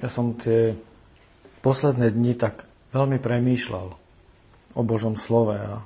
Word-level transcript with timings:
Ja 0.00 0.08
som 0.08 0.32
tie 0.32 0.72
posledné 1.60 2.12
dni 2.12 2.32
tak 2.36 2.64
veľmi 2.96 3.20
premýšľal 3.20 3.88
o 4.74 4.82
Božom 4.82 5.14
slove 5.20 5.56
a 5.60 5.84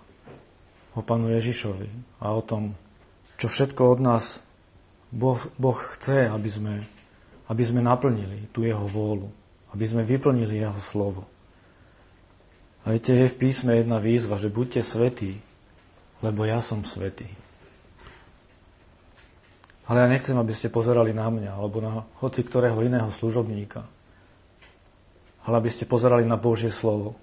o 0.95 1.01
Pánu 1.03 1.35
Ježišovi 1.35 2.23
a 2.23 2.31
o 2.31 2.41
tom, 2.43 2.79
čo 3.37 3.51
všetko 3.51 3.99
od 3.99 4.01
nás 4.01 4.39
Boh, 5.15 5.39
boh 5.59 5.79
chce, 5.99 6.27
aby 6.27 6.51
sme, 6.51 6.75
aby 7.51 7.63
sme 7.63 7.83
naplnili 7.83 8.51
tú 8.51 8.67
Jeho 8.67 8.87
vôľu, 8.87 9.31
aby 9.75 9.85
sme 9.87 10.07
vyplnili 10.07 10.63
Jeho 10.63 10.79
slovo. 10.79 11.27
A 12.85 12.93
viete, 12.93 13.17
je 13.17 13.33
v 13.33 13.39
písme 13.41 13.81
jedna 13.81 13.97
výzva, 13.97 14.37
že 14.37 14.53
buďte 14.53 14.85
svetí, 14.85 15.41
lebo 16.21 16.45
ja 16.45 16.61
som 16.61 16.85
svetý. 16.85 17.31
Ale 19.89 20.05
ja 20.05 20.09
nechcem, 20.09 20.37
aby 20.37 20.53
ste 20.53 20.73
pozerali 20.73 21.17
na 21.17 21.29
mňa 21.29 21.53
alebo 21.57 21.81
na 21.81 22.05
hoci 22.21 22.45
ktorého 22.45 22.81
iného 22.85 23.09
služobníka. 23.09 23.85
Ale 25.45 25.61
aby 25.61 25.69
ste 25.69 25.89
pozerali 25.89 26.25
na 26.25 26.41
Božie 26.41 26.73
slovo. 26.73 27.17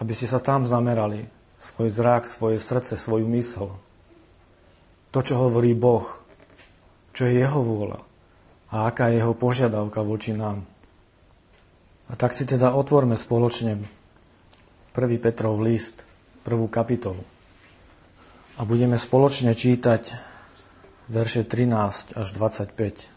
Aby 0.00 0.12
ste 0.16 0.28
sa 0.28 0.40
tam 0.40 0.64
zamerali, 0.64 1.28
svoj 1.60 1.88
zrak, 1.92 2.28
svoje 2.28 2.60
srdce, 2.60 2.96
svoju 2.96 3.28
mysl. 3.32 3.72
To, 5.12 5.18
čo 5.20 5.40
hovorí 5.40 5.72
Boh, 5.72 6.04
čo 7.16 7.28
je 7.28 7.40
Jeho 7.40 7.60
vôľa 7.64 8.00
a 8.70 8.90
aká 8.90 9.08
je 9.08 9.22
Jeho 9.22 9.32
požiadavka 9.32 10.02
voči 10.02 10.34
nám. 10.34 10.66
A 12.06 12.12
tak 12.14 12.36
si 12.36 12.46
teda 12.46 12.74
otvorme 12.74 13.18
spoločne 13.18 13.82
1. 14.94 15.22
Petrov 15.22 15.58
list, 15.58 16.06
prvú 16.46 16.70
kapitolu. 16.70 17.22
A 18.56 18.64
budeme 18.64 18.96
spoločne 18.96 19.52
čítať 19.52 20.14
verše 21.10 21.44
13 21.44 22.16
až 22.16 22.28
25. 22.32 23.15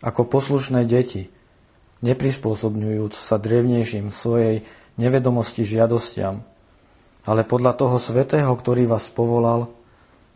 Ako 0.03 0.27
poslušné 0.27 0.83
deti, 0.83 1.31
neprispôsobňujúc 2.03 3.15
sa 3.15 3.39
drevnejším 3.39 4.11
svojej 4.11 4.67
nevedomosti 4.99 5.63
žiadostiam, 5.63 6.43
ale 7.23 7.47
podľa 7.47 7.79
toho 7.79 7.95
svetého, 8.03 8.51
ktorý 8.59 8.91
vás 8.91 9.07
povolal, 9.07 9.71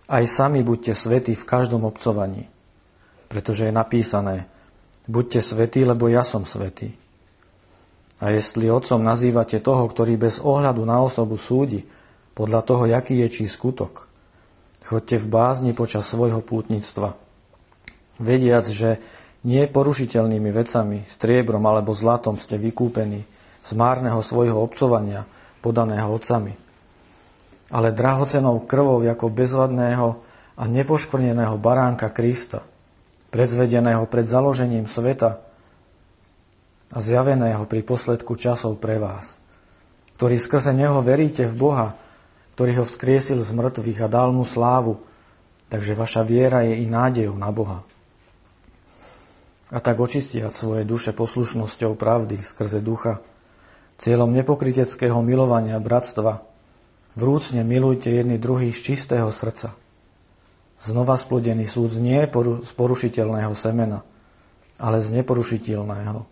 aj 0.06 0.30
sami 0.30 0.62
buďte 0.62 0.94
svetí 0.94 1.34
v 1.34 1.42
každom 1.42 1.90
obcovaní. 1.90 2.51
Pretože 3.32 3.68
je 3.68 3.72
napísané, 3.72 4.44
buďte 5.08 5.40
svetí, 5.40 5.88
lebo 5.88 6.12
ja 6.12 6.20
som 6.20 6.44
svetý. 6.44 6.92
A 8.20 8.28
jestli 8.30 8.68
otcom 8.68 9.00
nazývate 9.00 9.58
toho, 9.64 9.88
ktorý 9.88 10.20
bez 10.20 10.38
ohľadu 10.44 10.84
na 10.84 11.00
osobu 11.00 11.40
súdi, 11.40 11.82
podľa 12.36 12.60
toho, 12.60 12.84
jaký 12.84 13.24
je 13.24 13.28
čí 13.40 13.44
skutok, 13.48 14.08
chodte 14.84 15.16
v 15.16 15.26
bázni 15.32 15.72
počas 15.72 16.04
svojho 16.06 16.44
pútnictva. 16.44 17.16
Vediac, 18.20 18.68
že 18.68 19.00
nie 19.42 19.66
porušiteľnými 19.66 20.50
vecami, 20.52 21.08
striebrom 21.08 21.64
alebo 21.66 21.96
zlatom 21.96 22.38
ste 22.38 22.60
vykúpení 22.60 23.26
z 23.62 23.70
márneho 23.74 24.22
svojho 24.22 24.60
obcovania, 24.60 25.26
podaného 25.58 26.10
otcami, 26.10 26.54
ale 27.72 27.94
drahocenou 27.94 28.68
krvou 28.68 29.02
ako 29.02 29.26
bezvadného 29.30 30.08
a 30.58 30.62
nepoškvrneného 30.68 31.56
baránka 31.58 32.10
Krista, 32.10 32.62
predzvedeného 33.32 34.04
pred 34.06 34.28
založením 34.28 34.84
sveta 34.84 35.40
a 36.92 36.98
zjaveného 37.00 37.64
pri 37.64 37.80
posledku 37.80 38.36
časov 38.36 38.76
pre 38.76 39.00
vás, 39.00 39.40
ktorý 40.20 40.36
skrze 40.36 40.76
Neho 40.76 41.00
veríte 41.00 41.48
v 41.48 41.54
Boha, 41.56 41.88
ktorý 42.54 42.78
ho 42.78 42.84
vzkriesil 42.84 43.40
z 43.40 43.50
mŕtvych 43.56 44.04
a 44.04 44.08
dal 44.12 44.30
mu 44.36 44.44
slávu, 44.44 45.00
takže 45.72 45.96
vaša 45.96 46.20
viera 46.20 46.62
je 46.68 46.84
i 46.84 46.86
nádejou 46.86 47.32
na 47.40 47.48
Boha. 47.48 47.80
A 49.72 49.80
tak 49.80 49.96
očistiať 49.96 50.52
svoje 50.52 50.84
duše 50.84 51.16
poslušnosťou 51.16 51.96
pravdy 51.96 52.44
skrze 52.44 52.84
ducha, 52.84 53.24
cieľom 53.96 54.28
nepokryteckého 54.36 55.16
milovania 55.24 55.80
bratstva, 55.80 56.52
Vrúcne 57.12 57.60
milujte 57.60 58.08
jedni 58.08 58.40
druhých 58.40 58.72
z 58.72 58.96
čistého 58.96 59.28
srdca. 59.28 59.76
Znova 60.82 61.14
splodený 61.14 61.70
súd 61.70 61.94
nie 62.02 62.18
z 62.26 62.72
porušiteľného 62.74 63.54
semena, 63.54 64.02
ale 64.82 64.98
z 64.98 65.14
neporušiteľného, 65.14 66.26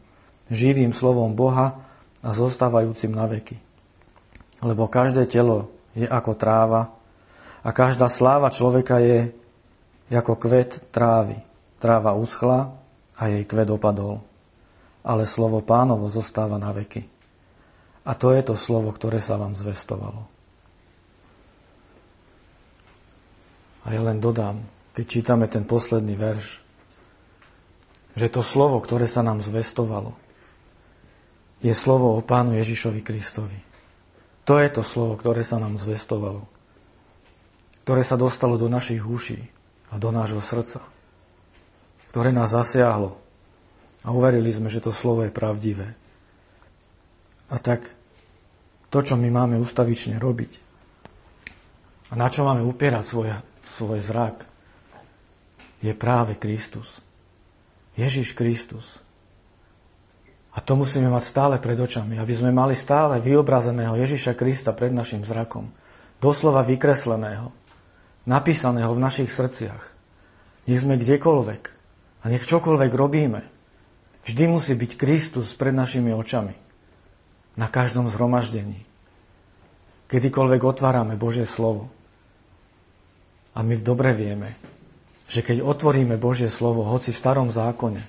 živým 0.51 0.91
slovom 0.91 1.39
Boha 1.39 1.87
a 2.19 2.29
zostávajúcim 2.35 3.15
na 3.15 3.31
veky. 3.31 3.63
Lebo 4.67 4.91
každé 4.91 5.31
telo 5.31 5.71
je 5.95 6.03
ako 6.03 6.35
tráva 6.35 6.91
a 7.63 7.71
každá 7.71 8.11
sláva 8.11 8.51
človeka 8.51 8.99
je 8.99 9.31
ako 10.11 10.35
kvet 10.35 10.91
trávy. 10.91 11.39
Tráva 11.79 12.19
uschla 12.19 12.75
a 13.15 13.23
jej 13.31 13.47
kvet 13.47 13.71
opadol. 13.71 14.19
Ale 15.07 15.31
slovo 15.31 15.63
pánovo 15.63 16.11
zostáva 16.11 16.59
na 16.59 16.75
veky. 16.75 17.07
A 18.05 18.13
to 18.19 18.35
je 18.35 18.43
to 18.43 18.59
slovo, 18.59 18.91
ktoré 18.91 19.23
sa 19.23 19.39
vám 19.39 19.55
zvestovalo. 19.55 20.40
A 23.85 23.97
ja 23.97 24.03
len 24.05 24.21
dodám, 24.21 24.61
keď 24.93 25.05
čítame 25.07 25.47
ten 25.49 25.65
posledný 25.65 26.13
verš, 26.19 26.61
že 28.19 28.29
to 28.29 28.45
slovo, 28.45 28.83
ktoré 28.83 29.07
sa 29.09 29.25
nám 29.25 29.41
zvestovalo, 29.41 30.13
je 31.61 31.73
slovo 31.77 32.17
o 32.17 32.25
Pánu 32.25 32.57
Ježišovi 32.57 33.01
Kristovi. 33.05 33.59
To 34.49 34.59
je 34.59 34.69
to 34.73 34.83
slovo, 34.83 35.15
ktoré 35.15 35.45
sa 35.45 35.61
nám 35.61 35.77
zvestovalo, 35.77 36.49
ktoré 37.85 38.03
sa 38.03 38.17
dostalo 38.17 38.57
do 38.57 38.67
našich 38.67 39.01
uší 39.05 39.41
a 39.93 40.01
do 40.01 40.11
nášho 40.11 40.41
srdca, 40.41 40.81
ktoré 42.11 42.33
nás 42.33 42.51
zasiahlo 42.51 43.21
a 44.03 44.09
uverili 44.11 44.49
sme, 44.51 44.73
že 44.73 44.81
to 44.81 44.91
slovo 44.91 45.23
je 45.29 45.33
pravdivé. 45.33 45.95
A 47.53 47.57
tak 47.61 47.93
to, 48.89 48.99
čo 49.05 49.15
my 49.15 49.29
máme 49.29 49.57
ustavične 49.61 50.19
robiť 50.19 50.53
a 52.11 52.19
na 52.19 52.27
čo 52.27 52.43
máme 52.43 52.67
upierať 52.67 53.05
svoje 53.07 53.31
svoj 53.77 54.03
zrak, 54.03 54.51
je 55.81 55.93
práve 55.97 56.37
Kristus. 56.37 57.01
Ježiš 57.97 58.37
Kristus. 58.37 59.01
A 60.51 60.59
to 60.59 60.75
musíme 60.75 61.07
mať 61.07 61.25
stále 61.25 61.57
pred 61.63 61.79
očami, 61.79 62.19
aby 62.19 62.35
sme 62.35 62.51
mali 62.51 62.75
stále 62.75 63.23
vyobrazeného 63.23 63.95
Ježiša 63.95 64.35
Krista 64.35 64.75
pred 64.75 64.91
našim 64.91 65.23
zrakom. 65.23 65.71
Doslova 66.19 66.67
vykresleného, 66.67 67.55
napísaného 68.27 68.91
v 68.93 69.03
našich 69.03 69.31
srdciach. 69.31 69.85
Nech 70.67 70.83
sme 70.83 71.01
kdekoľvek 71.01 71.63
a 72.21 72.25
nech 72.29 72.45
čokoľvek 72.45 72.93
robíme, 72.93 73.41
vždy 74.27 74.45
musí 74.51 74.75
byť 74.77 74.93
Kristus 74.99 75.55
pred 75.57 75.73
našimi 75.73 76.13
očami. 76.13 76.53
Na 77.57 77.67
každom 77.71 78.11
zhromaždení. 78.11 78.85
Kedykoľvek 80.11 80.63
otvárame 80.67 81.15
Božie 81.15 81.47
slovo. 81.47 81.91
A 83.55 83.67
my 83.67 83.75
dobre 83.83 84.15
vieme, 84.15 84.55
že 85.31 85.43
keď 85.43 85.63
otvoríme 85.63 86.19
Božie 86.19 86.51
slovo, 86.51 86.87
hoci 86.87 87.11
v 87.11 87.21
starom 87.21 87.49
zákone, 87.51 88.03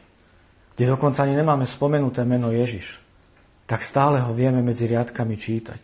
kde 0.73 0.85
dokonca 0.85 1.21
ani 1.25 1.37
nemáme 1.37 1.69
spomenuté 1.69 2.25
meno 2.25 2.49
Ježiš, 2.49 2.97
tak 3.69 3.85
stále 3.85 4.21
ho 4.21 4.33
vieme 4.33 4.65
medzi 4.65 4.89
riadkami 4.89 5.37
čítať. 5.37 5.81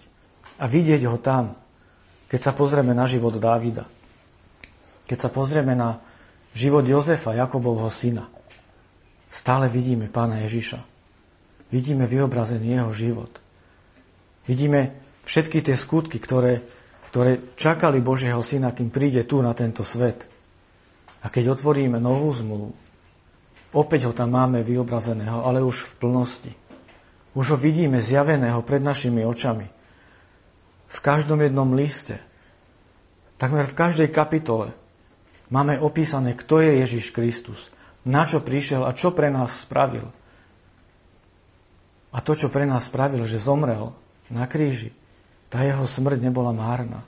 A 0.57 0.65
vidieť 0.65 1.05
ho 1.05 1.17
tam, 1.21 1.53
keď 2.27 2.39
sa 2.41 2.51
pozrieme 2.51 2.91
na 2.97 3.05
život 3.05 3.37
Dávida, 3.37 3.85
keď 5.07 5.17
sa 5.17 5.29
pozrieme 5.29 5.77
na 5.77 6.01
život 6.57 6.83
Jozefa, 6.83 7.37
Jakobovho 7.37 7.87
syna, 7.93 8.27
stále 9.29 9.69
vidíme 9.69 10.09
pána 10.09 10.43
Ježiša. 10.43 10.81
Vidíme 11.69 12.07
vyobrazený 12.07 12.79
jeho 12.79 12.91
život. 12.95 13.31
Vidíme 14.47 14.95
všetky 15.27 15.59
tie 15.59 15.75
skutky, 15.75 16.17
ktoré 16.17 16.63
ktoré 17.17 17.57
čakali 17.57 17.97
Božieho 17.97 18.45
Syna, 18.45 18.77
kým 18.77 18.93
príde 18.93 19.25
tu 19.25 19.41
na 19.41 19.49
tento 19.57 19.81
svet. 19.81 20.29
A 21.25 21.33
keď 21.33 21.57
otvoríme 21.57 21.97
novú 21.97 22.29
zmluvu, 22.29 22.69
opäť 23.73 24.05
ho 24.05 24.13
tam 24.13 24.37
máme 24.37 24.61
vyobrazeného, 24.61 25.41
ale 25.41 25.65
už 25.65 25.81
v 25.81 25.93
plnosti. 25.97 26.53
Už 27.33 27.45
ho 27.49 27.57
vidíme 27.57 28.05
zjaveného 28.05 28.61
pred 28.61 28.85
našimi 28.85 29.25
očami. 29.25 29.65
V 30.93 30.99
každom 31.01 31.41
jednom 31.41 31.73
liste, 31.73 32.21
takmer 33.41 33.65
v 33.65 33.73
každej 33.73 34.13
kapitole, 34.13 34.77
máme 35.49 35.81
opísané, 35.81 36.37
kto 36.37 36.61
je 36.61 36.85
Ježiš 36.85 37.17
Kristus, 37.17 37.73
na 38.05 38.29
čo 38.29 38.45
prišiel 38.45 38.85
a 38.85 38.93
čo 38.93 39.09
pre 39.09 39.33
nás 39.33 39.65
spravil. 39.65 40.05
A 42.13 42.21
to, 42.21 42.37
čo 42.37 42.53
pre 42.53 42.69
nás 42.69 42.85
spravil, 42.85 43.25
že 43.25 43.41
zomrel 43.41 43.97
na 44.29 44.45
kríži, 44.45 44.93
tá 45.47 45.63
jeho 45.63 45.83
smrť 45.87 46.19
nebola 46.27 46.51
márna. 46.51 47.03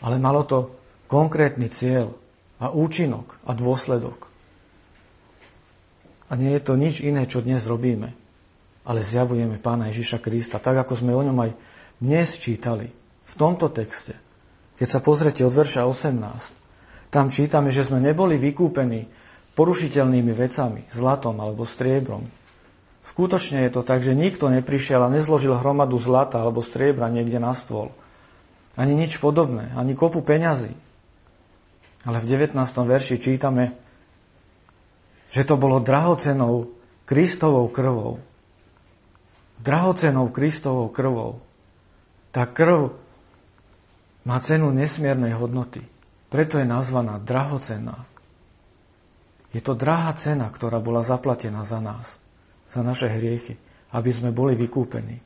Ale 0.00 0.16
malo 0.16 0.42
to 0.46 0.58
konkrétny 1.06 1.68
cieľ 1.70 2.14
a 2.60 2.70
účinok 2.70 3.40
a 3.46 3.52
dôsledok. 3.56 4.30
A 6.30 6.38
nie 6.38 6.54
je 6.54 6.62
to 6.62 6.78
nič 6.78 7.02
iné, 7.02 7.26
čo 7.26 7.42
dnes 7.42 7.66
robíme, 7.66 8.14
ale 8.86 9.02
zjavujeme 9.02 9.58
Pána 9.58 9.90
Ježiša 9.90 10.22
Krista, 10.22 10.62
tak 10.62 10.86
ako 10.86 10.94
sme 10.94 11.12
o 11.12 11.22
ňom 11.26 11.38
aj 11.42 11.50
dnes 11.98 12.38
čítali, 12.38 12.86
v 13.26 13.34
tomto 13.34 13.70
texte. 13.70 14.14
Keď 14.78 14.88
sa 14.88 15.00
pozrete 15.02 15.42
od 15.44 15.52
verša 15.52 15.86
18, 15.86 17.12
tam 17.12 17.28
čítame, 17.28 17.74
že 17.74 17.84
sme 17.84 17.98
neboli 17.98 18.38
vykúpení 18.38 19.10
porušiteľnými 19.58 20.32
vecami, 20.32 20.86
zlatom 20.94 21.36
alebo 21.42 21.66
striebrom. 21.66 22.22
Skutočne 23.00 23.64
je 23.66 23.70
to 23.72 23.82
tak, 23.82 24.04
že 24.04 24.12
nikto 24.12 24.52
neprišiel 24.52 25.00
a 25.04 25.12
nezložil 25.12 25.56
hromadu 25.56 25.96
zlata 25.96 26.40
alebo 26.40 26.60
striebra 26.60 27.08
niekde 27.08 27.40
na 27.40 27.56
stôl. 27.56 27.92
Ani 28.78 28.94
nič 28.94 29.18
podobné, 29.18 29.72
ani 29.74 29.98
kopu 29.98 30.22
peňazí. 30.22 30.72
Ale 32.06 32.22
v 32.22 32.26
19. 32.28 32.56
verši 32.64 33.20
čítame, 33.20 33.76
že 35.30 35.44
to 35.44 35.60
bolo 35.60 35.82
drahocenou 35.82 36.72
Kristovou 37.04 37.68
krvou. 37.68 38.22
Drahocenou 39.60 40.32
Kristovou 40.32 40.88
krvou. 40.88 41.44
Tá 42.30 42.46
krv 42.46 42.94
má 44.24 44.38
cenu 44.40 44.70
nesmiernej 44.70 45.34
hodnoty. 45.34 45.82
Preto 46.30 46.62
je 46.62 46.66
nazvaná 46.66 47.18
drahocená. 47.18 48.06
Je 49.50 49.58
to 49.58 49.74
drahá 49.74 50.14
cena, 50.14 50.46
ktorá 50.46 50.78
bola 50.78 51.02
zaplatená 51.02 51.66
za 51.66 51.82
nás, 51.82 52.22
za 52.70 52.80
naše 52.86 53.10
hriechy, 53.10 53.58
aby 53.90 54.10
sme 54.14 54.30
boli 54.30 54.54
vykúpení. 54.54 55.18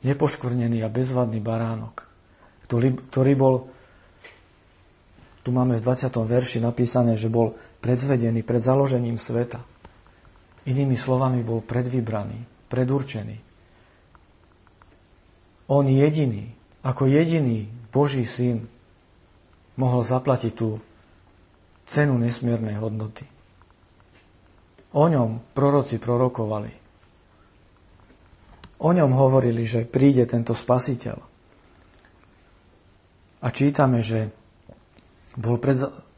Nepoškvrnený 0.00 0.80
a 0.80 0.88
bezvadný 0.88 1.42
baránok, 1.42 2.06
ktorý, 2.64 2.96
ktorý 3.10 3.32
bol, 3.36 3.54
tu 5.42 5.50
máme 5.50 5.76
v 5.76 5.84
20. 5.84 6.08
verši 6.14 6.62
napísané, 6.62 7.18
že 7.18 7.28
bol 7.28 7.58
predzvedený 7.82 8.46
pred 8.46 8.62
založením 8.62 9.18
sveta. 9.18 9.60
Inými 10.64 10.94
slovami 10.94 11.42
bol 11.42 11.60
predvybraný, 11.60 12.70
predurčený. 12.70 13.36
On 15.68 15.84
jediný, 15.84 16.54
ako 16.86 17.10
jediný 17.10 17.68
Boží 17.90 18.24
syn, 18.24 18.70
mohol 19.76 20.04
zaplatiť 20.04 20.52
tú 20.54 20.78
cenu 21.88 22.14
nesmiernej 22.20 22.78
hodnoty. 22.78 23.39
O 24.90 25.04
ňom 25.06 25.54
proroci 25.54 26.02
prorokovali. 26.02 26.72
O 28.80 28.90
ňom 28.90 29.10
hovorili, 29.12 29.62
že 29.62 29.86
príde 29.86 30.26
tento 30.26 30.56
spasiteľ. 30.56 31.18
A 33.40 33.46
čítame, 33.52 34.02
že 34.02 34.32
bol 35.38 35.60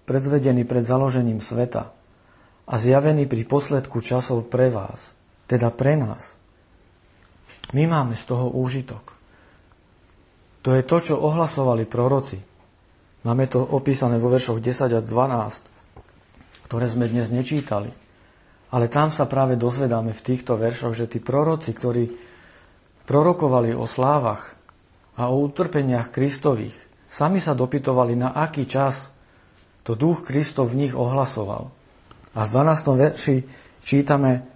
predzvedený 0.09 0.65
pred 0.65 0.83
založením 0.87 1.43
sveta 1.43 1.93
a 2.67 2.75
zjavený 2.79 3.29
pri 3.29 3.45
posledku 3.45 4.01
časov 4.01 4.49
pre 4.49 4.73
vás, 4.73 5.13
teda 5.51 5.69
pre 5.75 5.99
nás. 5.99 6.41
My 7.77 7.85
máme 7.87 8.17
z 8.17 8.25
toho 8.25 8.51
úžitok. 8.51 9.15
To 10.63 10.79
je 10.79 10.83
to, 10.87 10.97
čo 11.03 11.15
ohlasovali 11.19 11.85
proroci. 11.85 12.39
Máme 13.23 13.47
to 13.51 13.63
opísané 13.63 14.19
vo 14.19 14.31
veršoch 14.31 14.63
10 14.63 14.97
a 14.97 15.01
12, 15.03 16.67
ktoré 16.67 16.87
sme 16.91 17.11
dnes 17.11 17.31
nečítali. 17.31 18.02
Ale 18.73 18.89
tam 18.89 19.13
sa 19.13 19.29
práve 19.29 19.61
dozvedáme 19.61 20.17
v 20.17 20.25
týchto 20.25 20.57
veršoch, 20.57 20.97
že 20.97 21.05
tí 21.05 21.21
proroci, 21.21 21.77
ktorí 21.77 22.09
prorokovali 23.05 23.77
o 23.77 23.85
slávach 23.85 24.57
a 25.21 25.29
o 25.29 25.45
utrpeniach 25.45 26.09
Kristových, 26.09 26.73
sami 27.05 27.37
sa 27.37 27.53
dopytovali, 27.53 28.17
na 28.17 28.33
aký 28.33 28.65
čas 28.65 29.13
to 29.85 29.93
duch 29.93 30.25
Kristov 30.25 30.73
v 30.73 30.89
nich 30.89 30.95
ohlasoval. 30.97 31.69
A 32.33 32.49
v 32.49 32.49
12. 32.49 32.97
verši 32.97 33.37
čítame, 33.85 34.49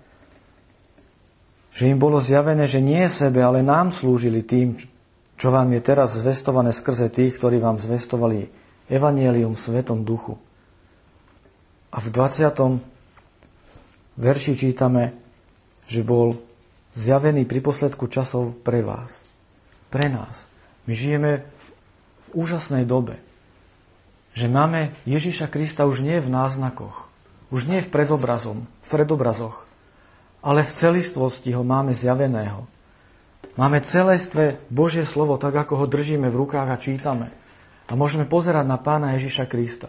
že 1.77 1.93
im 1.93 2.01
bolo 2.01 2.17
zjavené, 2.17 2.65
že 2.65 2.81
nie 2.81 3.05
sebe, 3.13 3.45
ale 3.45 3.61
nám 3.61 3.93
slúžili 3.93 4.41
tým, 4.41 4.81
čo 5.37 5.53
vám 5.53 5.69
je 5.77 5.81
teraz 5.85 6.17
zvestované 6.17 6.73
skrze 6.73 7.13
tých, 7.13 7.37
ktorí 7.37 7.61
vám 7.61 7.77
zvestovali 7.77 8.49
Evangelium 8.89 9.53
Svetom 9.53 10.01
Duchu. 10.09 10.41
A 11.93 12.01
v 12.01 12.09
20. 12.09 12.96
verši 14.17 14.53
čítame, 14.57 15.17
že 15.87 16.03
bol 16.03 16.41
zjavený 16.97 17.45
pri 17.45 17.61
posledku 17.63 18.09
časov 18.09 18.59
pre 18.65 18.81
vás. 18.81 19.23
Pre 19.93 20.09
nás. 20.09 20.49
My 20.89 20.93
žijeme 20.97 21.45
v 21.45 21.67
úžasnej 22.35 22.89
dobe, 22.89 23.21
že 24.37 24.51
máme 24.51 24.93
Ježiša 25.09 25.49
Krista 25.49 25.89
už 25.89 26.05
nie 26.05 26.19
v 26.21 26.29
náznakoch, 26.29 27.09
už 27.53 27.71
nie 27.71 27.81
v 27.81 27.89
predobrazom, 27.89 28.67
v 28.85 28.89
predobrazoch, 28.89 29.65
ale 30.45 30.67
v 30.67 30.75
celistvosti 30.75 31.55
ho 31.55 31.63
máme 31.65 31.97
zjaveného. 31.97 32.69
Máme 33.57 33.81
celestve 33.81 34.61
Božie 34.69 35.09
slovo, 35.09 35.41
tak 35.41 35.57
ako 35.57 35.85
ho 35.85 35.87
držíme 35.89 36.29
v 36.29 36.39
rukách 36.45 36.69
a 36.69 36.77
čítame. 36.77 37.33
A 37.89 37.97
môžeme 37.97 38.29
pozerať 38.29 38.69
na 38.69 38.77
pána 38.77 39.17
Ježiša 39.17 39.49
Krista. 39.49 39.89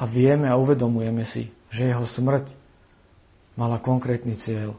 A 0.00 0.08
vieme 0.08 0.48
a 0.48 0.56
uvedomujeme 0.56 1.28
si, 1.28 1.52
že 1.72 1.88
jeho 1.88 2.04
smrť 2.04 2.52
mala 3.56 3.80
konkrétny 3.80 4.36
cieľ. 4.36 4.76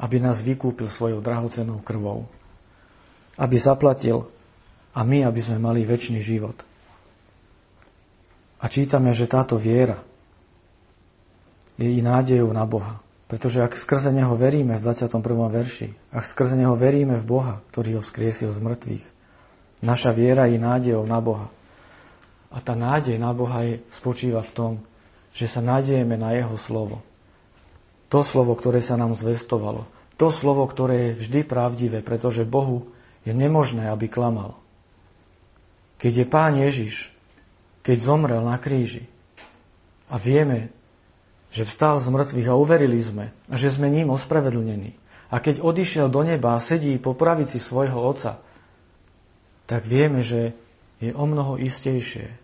Aby 0.00 0.18
nás 0.18 0.40
vykúpil 0.42 0.88
svojou 0.88 1.20
drahocenou 1.20 1.84
krvou. 1.84 2.26
Aby 3.36 3.60
zaplatil 3.60 4.26
a 4.96 5.00
my, 5.04 5.28
aby 5.28 5.40
sme 5.44 5.60
mali 5.60 5.84
väčší 5.84 6.18
život. 6.18 6.56
A 8.58 8.66
čítame, 8.72 9.12
že 9.12 9.28
táto 9.28 9.60
viera 9.60 10.00
je 11.76 11.90
i 11.90 12.00
nádejou 12.00 12.48
na 12.54 12.64
Boha. 12.64 13.04
Pretože 13.28 13.60
ak 13.60 13.74
skrze 13.74 14.14
Neho 14.14 14.38
veríme 14.38 14.78
v 14.78 14.84
21. 14.84 15.20
verši, 15.50 15.88
ak 16.14 16.24
skrze 16.24 16.54
Neho 16.54 16.78
veríme 16.78 17.18
v 17.18 17.24
Boha, 17.26 17.54
ktorý 17.74 17.98
ho 17.98 18.02
vzkriesil 18.04 18.54
z 18.54 18.60
mŕtvych, 18.62 19.04
naša 19.82 20.14
viera 20.14 20.46
je 20.46 20.56
nádejou 20.56 21.04
na 21.04 21.18
Boha. 21.18 21.50
A 22.54 22.62
tá 22.62 22.78
nádej 22.78 23.18
na 23.18 23.34
Boha 23.34 23.66
je, 23.66 23.82
spočíva 23.90 24.40
v 24.46 24.52
tom, 24.54 24.72
že 25.34 25.50
sa 25.50 25.58
nádejeme 25.58 26.14
na 26.14 26.32
Jeho 26.38 26.54
slovo. 26.54 27.02
To 28.08 28.22
slovo, 28.22 28.54
ktoré 28.54 28.78
sa 28.78 28.94
nám 28.94 29.18
zvestovalo. 29.18 29.90
To 30.22 30.30
slovo, 30.30 30.62
ktoré 30.70 31.10
je 31.10 31.18
vždy 31.26 31.40
pravdivé, 31.42 31.98
pretože 32.06 32.46
Bohu 32.46 32.86
je 33.26 33.34
nemožné, 33.34 33.90
aby 33.90 34.06
klamal. 34.06 34.54
Keď 35.98 36.12
je 36.22 36.26
Pán 36.30 36.54
Ježiš, 36.54 37.10
keď 37.82 37.98
zomrel 37.98 38.40
na 38.46 38.54
kríži 38.62 39.10
a 40.06 40.14
vieme, 40.16 40.70
že 41.50 41.66
vstal 41.66 41.98
z 41.98 42.10
mŕtvych 42.14 42.48
a 42.50 42.58
uverili 42.58 43.02
sme, 43.02 43.34
že 43.50 43.74
sme 43.74 43.90
ním 43.90 44.14
ospravedlnení. 44.14 44.94
A 45.34 45.42
keď 45.42 45.62
odišiel 45.66 46.06
do 46.06 46.22
neba 46.22 46.54
a 46.54 46.62
sedí 46.62 46.94
po 47.02 47.18
pravici 47.18 47.58
svojho 47.58 47.98
Otca, 47.98 48.38
tak 49.66 49.82
vieme, 49.82 50.22
že 50.22 50.54
je 51.02 51.10
o 51.10 51.24
mnoho 51.26 51.58
istejšie, 51.58 52.43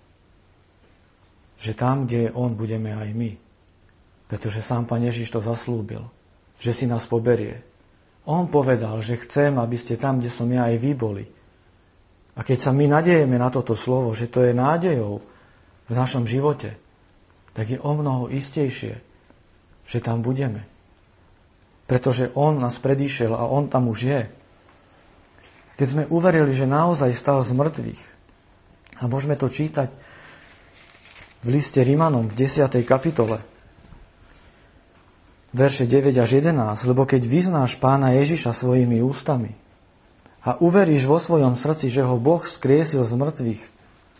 že 1.60 1.76
tam, 1.76 2.08
kde 2.08 2.28
je 2.28 2.30
On, 2.32 2.56
budeme 2.56 2.96
aj 2.96 3.12
my. 3.12 3.36
Pretože 4.26 4.64
sám 4.64 4.88
Pán 4.88 5.04
Ježiš 5.04 5.28
to 5.28 5.44
zaslúbil, 5.44 6.08
že 6.56 6.72
si 6.72 6.88
nás 6.88 7.04
poberie. 7.04 7.60
On 8.24 8.48
povedal, 8.48 8.96
že 9.04 9.20
chcem, 9.20 9.60
aby 9.60 9.76
ste 9.76 10.00
tam, 10.00 10.18
kde 10.18 10.32
som 10.32 10.48
ja, 10.48 10.72
aj 10.72 10.76
vy 10.80 10.92
boli. 10.96 11.24
A 12.36 12.40
keď 12.40 12.58
sa 12.64 12.70
my 12.72 12.88
nadejeme 12.88 13.36
na 13.36 13.52
toto 13.52 13.76
slovo, 13.76 14.16
že 14.16 14.32
to 14.32 14.48
je 14.48 14.56
nádejou 14.56 15.20
v 15.90 15.92
našom 15.92 16.24
živote, 16.24 16.80
tak 17.52 17.68
je 17.68 17.78
o 17.82 17.92
mnoho 17.92 18.32
istejšie, 18.32 18.94
že 19.84 19.98
tam 20.00 20.24
budeme. 20.24 20.64
Pretože 21.90 22.30
On 22.38 22.56
nás 22.56 22.78
predíšel 22.78 23.34
a 23.34 23.50
On 23.50 23.66
tam 23.66 23.90
už 23.90 23.98
je. 24.06 24.22
Keď 25.74 25.86
sme 25.90 26.04
uverili, 26.06 26.54
že 26.54 26.70
naozaj 26.70 27.12
stal 27.18 27.42
z 27.42 27.50
mŕtvych, 27.52 28.02
a 29.00 29.08
môžeme 29.08 29.34
to 29.34 29.48
čítať 29.48 29.90
v 31.40 31.46
liste 31.48 31.80
Rimanom 31.80 32.28
v 32.28 32.34
10. 32.36 32.68
kapitole, 32.84 33.40
verše 35.56 35.88
9 35.88 36.12
až 36.20 36.30
11, 36.44 36.52
lebo 36.84 37.08
keď 37.08 37.22
vyznáš 37.24 37.80
pána 37.80 38.12
Ježiša 38.20 38.52
svojimi 38.52 39.00
ústami 39.00 39.56
a 40.44 40.60
uveríš 40.60 41.08
vo 41.08 41.16
svojom 41.16 41.56
srdci, 41.56 41.88
že 41.88 42.04
ho 42.04 42.20
Boh 42.20 42.44
skriesil 42.44 43.02
z 43.08 43.12
mŕtvych, 43.16 43.62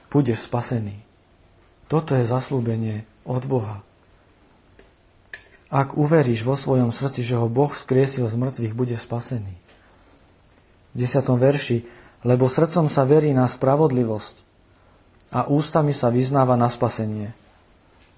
budeš 0.08 0.48
spasený. 0.48 0.96
Toto 1.92 2.16
je 2.16 2.24
zaslúbenie 2.24 3.04
od 3.28 3.44
Boha. 3.44 3.84
Ak 5.70 5.94
uveríš 5.94 6.42
vo 6.42 6.58
svojom 6.58 6.90
srdci, 6.90 7.22
že 7.22 7.38
ho 7.38 7.46
Boh 7.46 7.70
skriesil 7.70 8.26
z 8.26 8.34
mŕtvych, 8.34 8.74
bude 8.74 8.96
spasený. 8.98 9.54
V 10.90 10.94
10. 10.98 11.22
verši, 11.30 11.86
lebo 12.26 12.50
srdcom 12.50 12.90
sa 12.90 13.06
verí 13.06 13.30
na 13.30 13.46
spravodlivosť 13.46 14.49
a 15.30 15.46
ústami 15.46 15.94
sa 15.94 16.10
vyznáva 16.10 16.58
na 16.58 16.66
spasenie. 16.66 17.30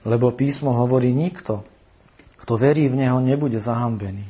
Lebo 0.02 0.32
písmo 0.32 0.72
hovorí 0.74 1.12
nikto, 1.12 1.62
kto 2.42 2.58
verí 2.58 2.90
v 2.90 3.06
Neho, 3.06 3.22
nebude 3.22 3.62
zahambený. 3.62 4.26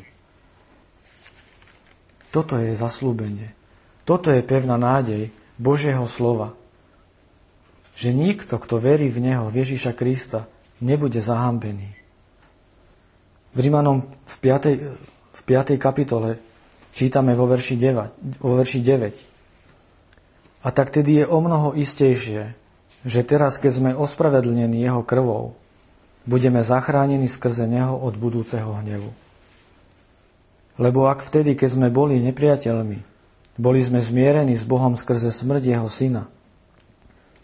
Toto 2.29 2.61
je 2.61 2.77
zaslúbenie. 2.77 3.57
Toto 4.05 4.29
je 4.29 4.45
pevná 4.45 4.77
nádej, 4.77 5.33
Božieho 5.57 6.05
slova. 6.11 6.53
Že 7.97 8.12
nikto, 8.12 8.59
kto 8.61 8.83
verí 8.83 9.09
v 9.09 9.31
Neho, 9.31 9.49
v 9.49 9.65
Ježíša 9.65 9.97
Krista, 9.97 10.49
nebude 10.83 11.23
zahambený. 11.23 11.93
V 13.53 13.59
Rímanom 13.61 14.09
v 14.27 14.37
5. 14.41 14.81
v 15.33 15.41
5. 15.45 15.77
kapitole 15.77 16.41
čítame 16.93 17.37
vo 17.37 17.45
verši 17.49 17.77
9, 17.77 18.41
vo 18.41 18.57
verši 18.61 18.81
9. 18.81 20.65
A 20.65 20.69
tak 20.73 20.93
tedy 20.93 21.21
je 21.21 21.25
o 21.29 21.39
mnoho 21.41 21.77
istejšie, 21.77 22.62
že 23.03 23.27
teraz, 23.27 23.59
keď 23.59 23.73
sme 23.73 23.91
ospravedlnení 23.99 24.79
Jeho 24.79 25.03
krvou, 25.03 25.59
budeme 26.23 26.63
zachránení 26.63 27.27
skrze 27.27 27.67
Neho 27.67 27.99
od 27.99 28.15
budúceho 28.15 28.79
hnevu. 28.79 29.11
Lebo 30.79 31.11
ak 31.11 31.21
vtedy, 31.21 31.59
keď 31.59 31.71
sme 31.77 31.89
boli 31.93 32.23
nepriateľmi, 32.23 32.99
boli 33.59 33.81
sme 33.85 34.01
zmierení 34.01 34.57
s 34.57 34.65
Bohom 34.65 34.97
skrze 34.97 35.29
smrť 35.29 35.63
Jeho 35.77 35.89
Syna, 35.91 36.25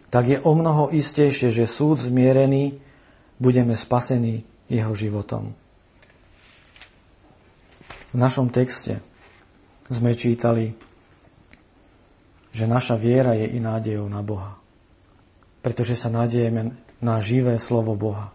tak 0.09 0.33
je 0.33 0.39
o 0.41 0.53
mnoho 0.57 0.89
istejšie, 0.89 1.53
že 1.53 1.69
súd 1.69 2.01
zmierený 2.01 2.81
budeme 3.37 3.77
spasení 3.77 4.47
Jeho 4.73 4.97
životom. 4.97 5.53
V 8.09 8.17
našom 8.17 8.49
texte 8.49 9.05
sme 9.93 10.17
čítali, 10.17 10.73
že 12.57 12.65
naša 12.65 12.97
viera 12.97 13.37
je 13.37 13.53
i 13.53 13.59
nádejou 13.61 14.09
na 14.09 14.25
Boha. 14.25 14.57
Pretože 15.61 15.99
sa 15.99 16.09
nádejeme 16.09 16.75
na 17.03 17.19
živé 17.23 17.59
slovo 17.59 17.95
Boha. 17.95 18.31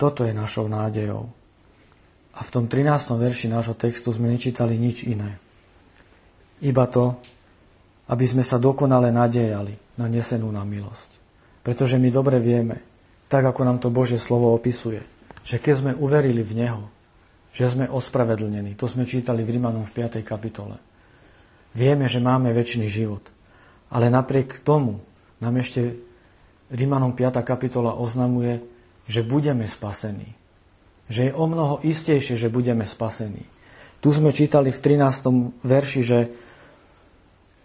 Toto 0.00 0.24
je 0.24 0.32
našou 0.32 0.66
nádejou. 0.70 1.28
A 2.34 2.40
v 2.40 2.50
tom 2.50 2.64
13. 2.70 2.88
verši 3.20 3.52
nášho 3.52 3.76
textu 3.76 4.14
sme 4.14 4.32
nečítali 4.32 4.78
nič 4.78 5.04
iné. 5.04 5.36
Iba 6.64 6.88
to, 6.88 7.20
aby 8.08 8.24
sme 8.26 8.42
sa 8.42 8.56
dokonale 8.56 9.12
nadejali 9.12 10.00
na 10.00 10.06
nesenú 10.08 10.48
na 10.48 10.64
milosť. 10.64 11.10
Pretože 11.60 12.00
my 12.00 12.08
dobre 12.08 12.40
vieme, 12.40 12.80
tak 13.28 13.44
ako 13.44 13.60
nám 13.62 13.78
to 13.78 13.92
Božie 13.92 14.18
slovo 14.18 14.50
opisuje, 14.56 15.04
že 15.44 15.60
keď 15.60 15.74
sme 15.76 15.92
uverili 15.94 16.40
v 16.40 16.52
Neho, 16.64 16.82
že 17.50 17.70
sme 17.70 17.90
ospravedlnení, 17.90 18.78
to 18.78 18.86
sme 18.86 19.06
čítali 19.06 19.42
v 19.42 19.58
Rímanom 19.58 19.84
v 19.84 19.94
5. 20.06 20.22
kapitole. 20.22 20.78
Vieme, 21.76 22.10
že 22.10 22.22
máme 22.22 22.50
väčší 22.50 22.86
život. 22.90 23.22
Ale 23.90 24.10
napriek 24.10 24.62
tomu 24.62 25.02
nám 25.42 25.58
ešte 25.58 26.09
Rímanom 26.70 27.12
5. 27.18 27.42
kapitola 27.42 27.98
oznamuje, 27.98 28.62
že 29.10 29.26
budeme 29.26 29.66
spasení. 29.66 30.38
Že 31.10 31.20
je 31.30 31.32
o 31.34 31.44
mnoho 31.50 31.82
istejšie, 31.82 32.38
že 32.38 32.46
budeme 32.46 32.86
spasení. 32.86 33.42
Tu 33.98 34.08
sme 34.14 34.30
čítali 34.30 34.70
v 34.70 34.78
13. 34.78 35.66
verši, 35.66 36.00
že 36.06 36.18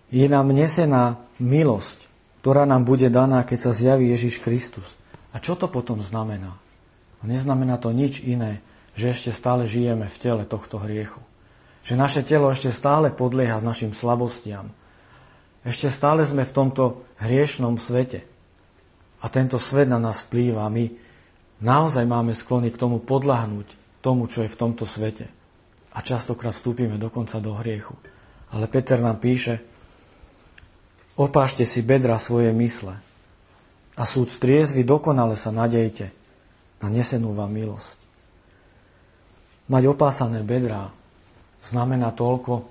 je 0.10 0.26
nám 0.26 0.50
nesená 0.50 1.22
milosť, 1.38 2.10
ktorá 2.42 2.66
nám 2.66 2.84
bude 2.84 3.08
daná, 3.14 3.46
keď 3.46 3.70
sa 3.70 3.72
zjaví 3.78 4.10
Ježiš 4.10 4.42
Kristus. 4.42 4.98
A 5.32 5.38
čo 5.38 5.54
to 5.54 5.70
potom 5.70 6.02
znamená? 6.02 6.58
Neznamená 7.26 7.82
to 7.82 7.90
nič 7.90 8.22
iné, 8.22 8.62
že 8.94 9.14
ešte 9.14 9.34
stále 9.34 9.66
žijeme 9.66 10.06
v 10.06 10.18
tele 10.22 10.44
tohto 10.46 10.78
hriechu. 10.78 11.22
Že 11.86 11.94
naše 11.98 12.22
telo 12.22 12.50
ešte 12.54 12.70
stále 12.70 13.10
podlieha 13.10 13.62
našim 13.62 13.94
slabostiam. 13.98 14.70
Ešte 15.66 15.90
stále 15.90 16.22
sme 16.26 16.46
v 16.46 16.54
tomto 16.54 17.06
hriešnom 17.18 17.82
svete. 17.82 18.35
A 19.26 19.28
tento 19.34 19.58
svet 19.58 19.90
na 19.90 19.98
nás 19.98 20.22
vplýva. 20.22 20.70
My 20.70 20.86
naozaj 21.58 22.06
máme 22.06 22.38
sklony 22.38 22.70
k 22.70 22.78
tomu 22.78 23.02
podľahnúť 23.02 23.98
tomu, 24.06 24.30
čo 24.30 24.46
je 24.46 24.54
v 24.54 24.60
tomto 24.62 24.86
svete. 24.86 25.26
A 25.98 26.06
častokrát 26.06 26.54
vstúpime 26.54 27.02
dokonca 27.02 27.42
do 27.42 27.58
hriechu. 27.58 27.98
Ale 28.54 28.70
Peter 28.70 29.02
nám 29.02 29.18
píše, 29.18 29.66
opášte 31.18 31.66
si 31.66 31.82
bedra 31.82 32.22
svoje 32.22 32.54
mysle 32.54 33.02
a 33.98 34.04
súd 34.06 34.30
striezvy 34.30 34.86
dokonale 34.86 35.34
sa 35.34 35.50
nadejte 35.50 36.14
na 36.86 36.94
nesenú 36.94 37.34
vám 37.34 37.50
milosť. 37.50 37.98
Mať 39.66 39.84
opásané 39.90 40.46
bedrá 40.46 40.94
znamená 41.66 42.14
toľko, 42.14 42.70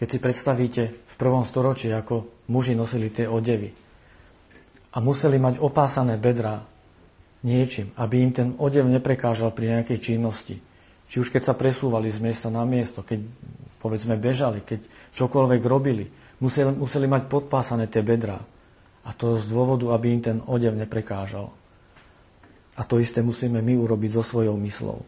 keď 0.00 0.08
si 0.08 0.18
predstavíte 0.22 0.82
v 1.04 1.14
prvom 1.20 1.44
storočí, 1.44 1.92
ako 1.92 2.48
muži 2.48 2.72
nosili 2.72 3.12
tie 3.12 3.28
odevy 3.28 3.85
a 4.96 4.98
museli 5.04 5.36
mať 5.36 5.60
opásané 5.60 6.16
bedrá 6.16 6.64
niečím, 7.44 7.92
aby 8.00 8.24
im 8.24 8.32
ten 8.32 8.48
odev 8.56 8.88
neprekážal 8.88 9.52
pri 9.52 9.76
nejakej 9.76 9.98
činnosti. 10.00 10.56
Či 11.06 11.20
už 11.20 11.28
keď 11.28 11.52
sa 11.52 11.54
presúvali 11.54 12.08
z 12.08 12.18
miesta 12.24 12.48
na 12.48 12.64
miesto, 12.64 13.04
keď 13.04 13.20
povedzme 13.76 14.16
bežali, 14.16 14.64
keď 14.64 14.80
čokoľvek 15.12 15.62
robili, 15.68 16.08
museli, 16.40 16.72
museli 16.72 17.04
mať 17.06 17.28
podpásané 17.28 17.92
tie 17.92 18.00
bedrá. 18.00 18.40
A 19.06 19.14
to 19.14 19.38
z 19.38 19.46
dôvodu, 19.46 19.86
aby 19.94 20.16
im 20.16 20.22
ten 20.24 20.38
odev 20.48 20.74
neprekážal. 20.74 21.52
A 22.74 22.82
to 22.82 22.98
isté 22.98 23.22
musíme 23.22 23.62
my 23.62 23.78
urobiť 23.78 24.18
so 24.18 24.24
svojou 24.24 24.58
myslou. 24.64 25.04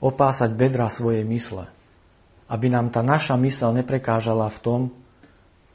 Opásať 0.00 0.54
bedra 0.56 0.88
svojej 0.88 1.26
mysle. 1.26 1.68
Aby 2.48 2.72
nám 2.72 2.88
tá 2.88 3.04
naša 3.04 3.36
mysel 3.36 3.76
neprekážala 3.76 4.48
v 4.48 4.58
tom, 4.62 4.80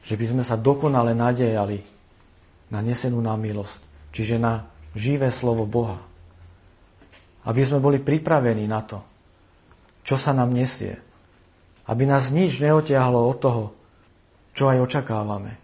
že 0.02 0.18
by 0.18 0.26
sme 0.26 0.44
sa 0.48 0.58
dokonale 0.58 1.14
nadejali 1.14 1.99
na 2.70 2.80
nesenú 2.82 3.22
nám 3.22 3.42
milosť. 3.42 3.82
Čiže 4.14 4.42
na 4.42 4.66
živé 4.98 5.30
slovo 5.30 5.66
Boha. 5.70 6.02
Aby 7.46 7.62
sme 7.66 7.82
boli 7.82 8.02
pripravení 8.02 8.66
na 8.66 8.82
to, 8.86 9.02
čo 10.06 10.18
sa 10.18 10.34
nám 10.34 10.54
nesie. 10.54 10.98
Aby 11.90 12.06
nás 12.06 12.30
nič 12.30 12.62
neotiahlo 12.62 13.26
od 13.26 13.38
toho, 13.42 13.64
čo 14.54 14.70
aj 14.70 14.86
očakávame. 14.86 15.58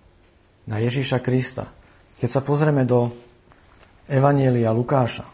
Na 0.66 0.82
Ježíša 0.82 1.22
Krista. 1.22 1.70
Keď 2.18 2.30
sa 2.30 2.42
pozrieme 2.42 2.88
do 2.88 3.14
Evanielia 4.10 4.74
Lukáša. 4.74 5.26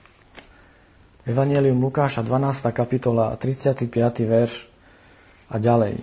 Evanielium 1.21 1.77
Lukáša, 1.77 2.25
12. 2.25 2.73
kapitola, 2.73 3.37
35. 3.37 3.85
verš 4.25 4.65
a 5.53 5.61
ďalej. 5.61 6.01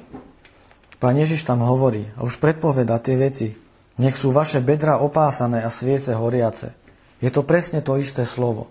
Pán 1.03 1.15
Ježiš 1.19 1.43
tam 1.43 1.67
hovorí 1.67 2.07
a 2.15 2.23
už 2.23 2.39
predpoveda 2.39 3.03
tie 3.03 3.19
veci. 3.19 3.68
Nech 3.99 4.15
sú 4.15 4.31
vaše 4.31 4.63
bedra 4.63 5.03
opásané 5.03 5.67
a 5.67 5.75
sviece 5.75 6.15
horiace. 6.15 6.71
Je 7.19 7.31
to 7.35 7.43
presne 7.43 7.83
to 7.83 7.99
isté 7.99 8.23
slovo. 8.23 8.71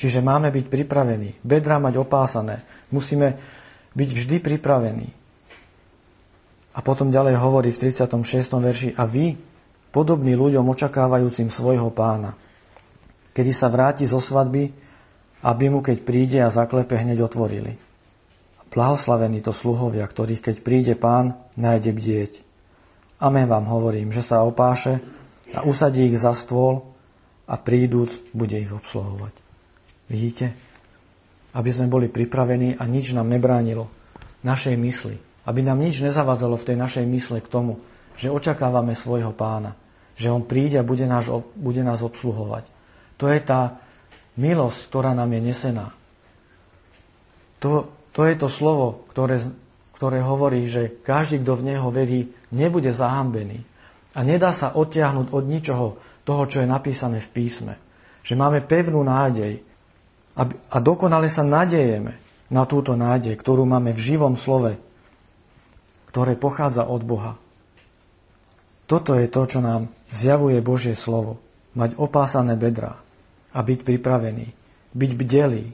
Čiže 0.00 0.24
máme 0.24 0.48
byť 0.48 0.66
pripravení, 0.72 1.36
bedra 1.44 1.76
mať 1.76 2.00
opásané, 2.00 2.64
musíme 2.88 3.36
byť 3.92 4.08
vždy 4.08 4.36
pripravení. 4.40 5.08
A 6.72 6.80
potom 6.80 7.12
ďalej 7.12 7.36
hovorí 7.36 7.68
v 7.68 7.92
36. 7.92 8.08
verši, 8.56 8.88
a 8.96 9.04
vy, 9.04 9.36
podobní 9.92 10.32
ľuďom 10.32 10.64
očakávajúcim 10.64 11.52
svojho 11.52 11.92
pána, 11.92 12.32
kedy 13.36 13.52
sa 13.52 13.68
vráti 13.68 14.08
zo 14.08 14.16
svadby, 14.16 14.72
aby 15.44 15.64
mu, 15.68 15.84
keď 15.84 15.98
príde 16.00 16.38
a 16.40 16.48
zaklepe, 16.48 16.96
hneď 16.96 17.28
otvorili. 17.28 17.76
Blahoslavení 18.72 19.44
to 19.44 19.52
sluhovia, 19.52 20.08
ktorých, 20.08 20.40
keď 20.40 20.56
príde 20.64 20.94
pán, 20.96 21.36
nájde 21.60 21.92
bdieť. 21.92 22.32
Amen 23.22 23.46
vám 23.46 23.70
hovorím, 23.70 24.10
že 24.10 24.18
sa 24.18 24.42
opáše 24.42 24.98
a 25.54 25.62
usadí 25.62 26.10
ich 26.10 26.18
za 26.18 26.34
stôl 26.34 26.82
a 27.46 27.54
prídúc 27.54 28.34
bude 28.34 28.58
ich 28.58 28.74
obsluhovať. 28.74 29.34
Vidíte? 30.10 30.50
Aby 31.54 31.70
sme 31.70 31.86
boli 31.86 32.10
pripravení 32.10 32.74
a 32.74 32.82
nič 32.90 33.14
nám 33.14 33.30
nebránilo 33.30 33.86
našej 34.42 34.74
mysli. 34.74 35.22
Aby 35.46 35.62
nám 35.62 35.78
nič 35.78 36.02
nezavadzalo 36.02 36.58
v 36.58 36.66
tej 36.66 36.76
našej 36.82 37.06
mysle 37.06 37.38
k 37.38 37.46
tomu, 37.46 37.78
že 38.18 38.26
očakávame 38.26 38.98
svojho 38.98 39.30
pána. 39.30 39.78
Že 40.18 40.34
on 40.34 40.42
príde 40.42 40.82
a 40.82 40.86
bude, 40.86 41.06
nás, 41.06 41.30
bude 41.54 41.82
nás 41.86 42.02
obsluhovať. 42.02 42.66
To 43.22 43.30
je 43.30 43.38
tá 43.38 43.78
milosť, 44.34 44.90
ktorá 44.90 45.14
nám 45.14 45.30
je 45.30 45.40
nesená. 45.46 45.86
To, 47.62 47.86
to 48.10 48.26
je 48.26 48.34
to 48.34 48.50
slovo, 48.50 49.06
ktoré, 49.14 49.38
ktoré 49.94 50.18
hovorí, 50.26 50.66
že 50.66 50.90
každý, 51.06 51.38
kto 51.46 51.54
v 51.54 51.66
Neho 51.70 51.88
verí, 51.94 52.34
nebude 52.52 52.92
zahambený. 52.92 53.64
A 54.12 54.20
nedá 54.22 54.52
sa 54.52 54.76
odtiahnuť 54.76 55.32
od 55.32 55.44
ničoho, 55.48 55.86
toho, 56.22 56.42
čo 56.46 56.62
je 56.62 56.68
napísané 56.68 57.18
v 57.18 57.32
písme. 57.32 57.74
Že 58.22 58.38
máme 58.38 58.62
pevnú 58.62 59.02
nádej 59.02 59.58
a 60.70 60.76
dokonale 60.78 61.26
sa 61.26 61.42
nadejeme 61.42 62.16
na 62.48 62.62
túto 62.64 62.94
nádej, 62.94 63.34
ktorú 63.34 63.66
máme 63.66 63.90
v 63.92 64.00
živom 64.00 64.38
slove, 64.38 64.78
ktoré 66.08 66.38
pochádza 66.38 66.86
od 66.86 67.02
Boha. 67.02 67.32
Toto 68.86 69.16
je 69.16 69.26
to, 69.26 69.42
čo 69.48 69.60
nám 69.64 69.88
zjavuje 70.12 70.60
Božie 70.60 70.92
slovo. 70.92 71.40
Mať 71.72 71.96
opásané 71.96 72.52
bedrá 72.54 73.00
a 73.56 73.58
byť 73.64 73.80
pripravený, 73.80 74.52
byť 74.92 75.10
bdelý 75.16 75.72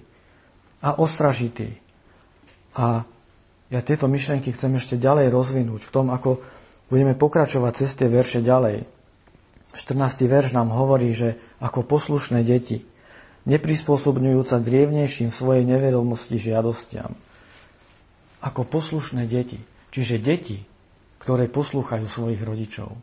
a 0.78 0.94
ostražitý. 0.94 1.74
A 2.78 3.02
ja 3.68 3.80
tieto 3.82 4.06
myšlenky 4.06 4.54
chcem 4.54 4.78
ešte 4.78 4.94
ďalej 4.94 5.34
rozvinúť 5.34 5.82
v 5.82 5.92
tom, 5.92 6.14
ako 6.14 6.38
budeme 6.88 7.14
pokračovať 7.14 7.72
cez 7.84 7.90
tie 7.96 8.08
verše 8.08 8.40
ďalej. 8.44 8.84
14. 9.76 10.24
verš 10.24 10.56
nám 10.56 10.72
hovorí, 10.72 11.12
že 11.12 11.36
ako 11.60 11.84
poslušné 11.84 12.42
deti, 12.42 12.82
neprispôsobňujúca 13.44 14.58
drievnejším 14.60 15.28
svojej 15.28 15.64
nevedomosti 15.68 16.40
žiadostiam. 16.40 17.14
Ako 18.40 18.64
poslušné 18.64 19.28
deti. 19.28 19.60
Čiže 19.88 20.20
deti 20.20 20.68
ktoré 21.28 21.50
poslúchajú 21.50 22.08
svojich 22.08 22.40
rodičov. 22.40 22.94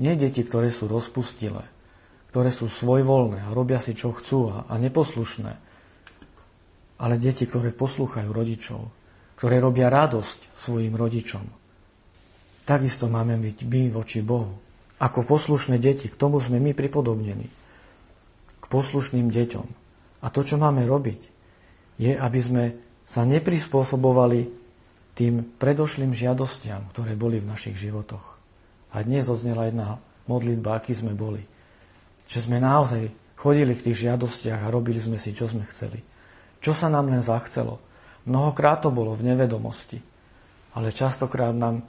Nie 0.00 0.16
deti, 0.16 0.42
ktoré 0.42 0.72
sú 0.72 0.88
rozpustilé, 0.88 1.62
ktoré 2.32 2.50
sú 2.50 2.66
svojvoľné 2.66 3.46
a 3.46 3.54
robia 3.54 3.78
si, 3.78 3.92
čo 3.92 4.16
chcú 4.16 4.50
a, 4.50 4.66
a 4.66 4.74
neposlušné, 4.80 5.52
ale 6.98 7.14
deti, 7.20 7.44
ktoré 7.44 7.70
poslúchajú 7.70 8.26
rodičov, 8.32 8.80
ktoré 9.36 9.60
robia 9.60 9.92
radosť 9.92 10.56
svojim 10.56 10.96
rodičom. 10.96 11.59
Takisto 12.70 13.10
máme 13.10 13.34
byť 13.34 13.66
my 13.66 13.90
voči 13.90 14.22
Bohu. 14.22 14.54
Ako 15.02 15.26
poslušné 15.26 15.82
deti, 15.82 16.06
k 16.06 16.14
tomu 16.14 16.38
sme 16.38 16.62
my 16.62 16.70
pripodobnení. 16.70 17.50
K 18.62 18.64
poslušným 18.70 19.26
deťom. 19.26 19.66
A 20.22 20.30
to, 20.30 20.46
čo 20.46 20.54
máme 20.54 20.86
robiť, 20.86 21.20
je, 21.98 22.14
aby 22.14 22.38
sme 22.38 22.64
sa 23.02 23.26
neprispôsobovali 23.26 24.54
tým 25.18 25.58
predošlým 25.58 26.14
žiadostiam, 26.14 26.86
ktoré 26.94 27.18
boli 27.18 27.42
v 27.42 27.50
našich 27.50 27.74
životoch. 27.74 28.38
A 28.94 29.02
dnes 29.02 29.26
oznela 29.26 29.66
jedna 29.66 29.98
modlitba, 30.30 30.78
aký 30.78 30.94
sme 30.94 31.18
boli. 31.18 31.42
Že 32.30 32.38
sme 32.46 32.62
naozaj 32.62 33.10
chodili 33.34 33.74
v 33.74 33.90
tých 33.90 34.06
žiadostiach 34.06 34.62
a 34.62 34.70
robili 34.70 35.02
sme 35.02 35.18
si, 35.18 35.34
čo 35.34 35.50
sme 35.50 35.66
chceli. 35.66 35.98
Čo 36.62 36.70
sa 36.70 36.86
nám 36.86 37.10
len 37.10 37.18
zachcelo. 37.18 37.82
Mnohokrát 38.30 38.78
to 38.78 38.94
bolo 38.94 39.18
v 39.18 39.26
nevedomosti. 39.26 39.98
Ale 40.78 40.94
častokrát 40.94 41.50
nám 41.50 41.82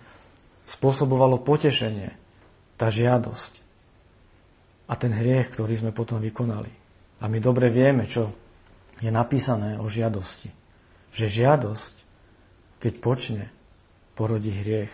spôsobovalo 0.72 1.44
potešenie 1.44 2.16
tá 2.80 2.88
žiadosť 2.88 3.60
a 4.88 4.96
ten 4.96 5.12
hriech, 5.12 5.52
ktorý 5.52 5.84
sme 5.84 5.92
potom 5.92 6.24
vykonali. 6.24 6.72
A 7.22 7.28
my 7.28 7.38
dobre 7.44 7.68
vieme, 7.68 8.08
čo 8.08 8.32
je 9.04 9.12
napísané 9.12 9.78
o 9.78 9.92
žiadosti. 9.92 10.50
Že 11.12 11.26
žiadosť, 11.28 11.94
keď 12.80 12.94
počne, 13.04 13.44
porodí 14.16 14.56
hriech. 14.56 14.92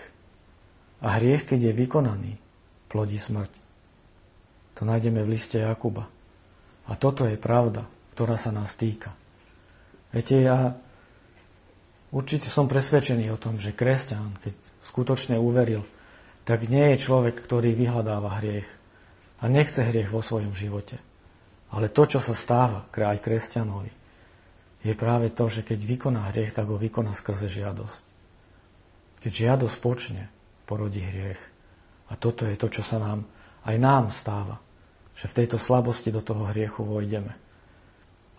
A 1.06 1.22
hriech, 1.22 1.46
keď 1.46 1.72
je 1.72 1.80
vykonaný, 1.86 2.34
plodí 2.90 3.22
smrť. 3.22 3.54
To 4.78 4.86
nájdeme 4.86 5.22
v 5.22 5.32
liste 5.38 5.62
Jakuba. 5.62 6.10
A 6.88 6.94
toto 6.98 7.26
je 7.30 7.38
pravda, 7.38 7.86
ktorá 8.18 8.38
sa 8.38 8.50
nás 8.50 8.74
týka. 8.74 9.14
Viete, 10.14 10.40
ja 10.42 10.74
určite 12.14 12.50
som 12.50 12.70
presvedčený 12.70 13.30
o 13.34 13.42
tom, 13.42 13.60
že 13.60 13.76
kresťan, 13.76 14.38
keď 14.42 14.56
skutočne 14.88 15.36
uveril, 15.36 15.84
tak 16.48 16.72
nie 16.72 16.96
je 16.96 17.04
človek, 17.04 17.36
ktorý 17.44 17.76
vyhľadáva 17.76 18.40
hriech 18.40 18.70
a 19.44 19.52
nechce 19.52 19.84
hriech 19.84 20.08
vo 20.08 20.24
svojom 20.24 20.56
živote. 20.56 20.98
Ale 21.68 21.92
to, 21.92 22.08
čo 22.08 22.24
sa 22.24 22.32
stáva 22.32 22.88
aj 22.88 23.20
kresťanovi, 23.20 23.92
je 24.88 24.94
práve 24.96 25.28
to, 25.36 25.52
že 25.52 25.68
keď 25.68 25.80
vykoná 25.84 26.32
hriech, 26.32 26.56
tak 26.56 26.72
ho 26.72 26.80
vykoná 26.80 27.12
skrze 27.12 27.52
žiadosť. 27.52 28.04
Keď 29.20 29.32
žiadosť 29.34 29.78
počne, 29.84 30.32
porodí 30.64 31.04
hriech. 31.04 31.42
A 32.08 32.16
toto 32.16 32.48
je 32.48 32.56
to, 32.56 32.72
čo 32.72 32.88
sa 32.88 32.96
nám, 33.04 33.28
aj 33.68 33.76
nám 33.76 34.08
stáva. 34.16 34.64
Že 35.20 35.26
v 35.28 35.38
tejto 35.44 35.58
slabosti 35.60 36.08
do 36.14 36.24
toho 36.24 36.48
hriechu 36.48 36.88
vojdeme. 36.88 37.36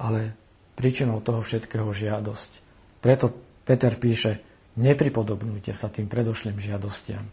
Ale 0.01 0.33
príčinou 0.73 1.21
toho 1.21 1.45
všetkého 1.45 1.91
žiadosť. 1.93 2.51
Preto 3.05 3.35
Peter 3.67 3.93
píše, 3.99 4.48
nepripodobnujte 4.79 5.75
sa 5.75 5.91
tým 5.91 6.07
predošlým 6.07 6.57
žiadostiam. 6.63 7.27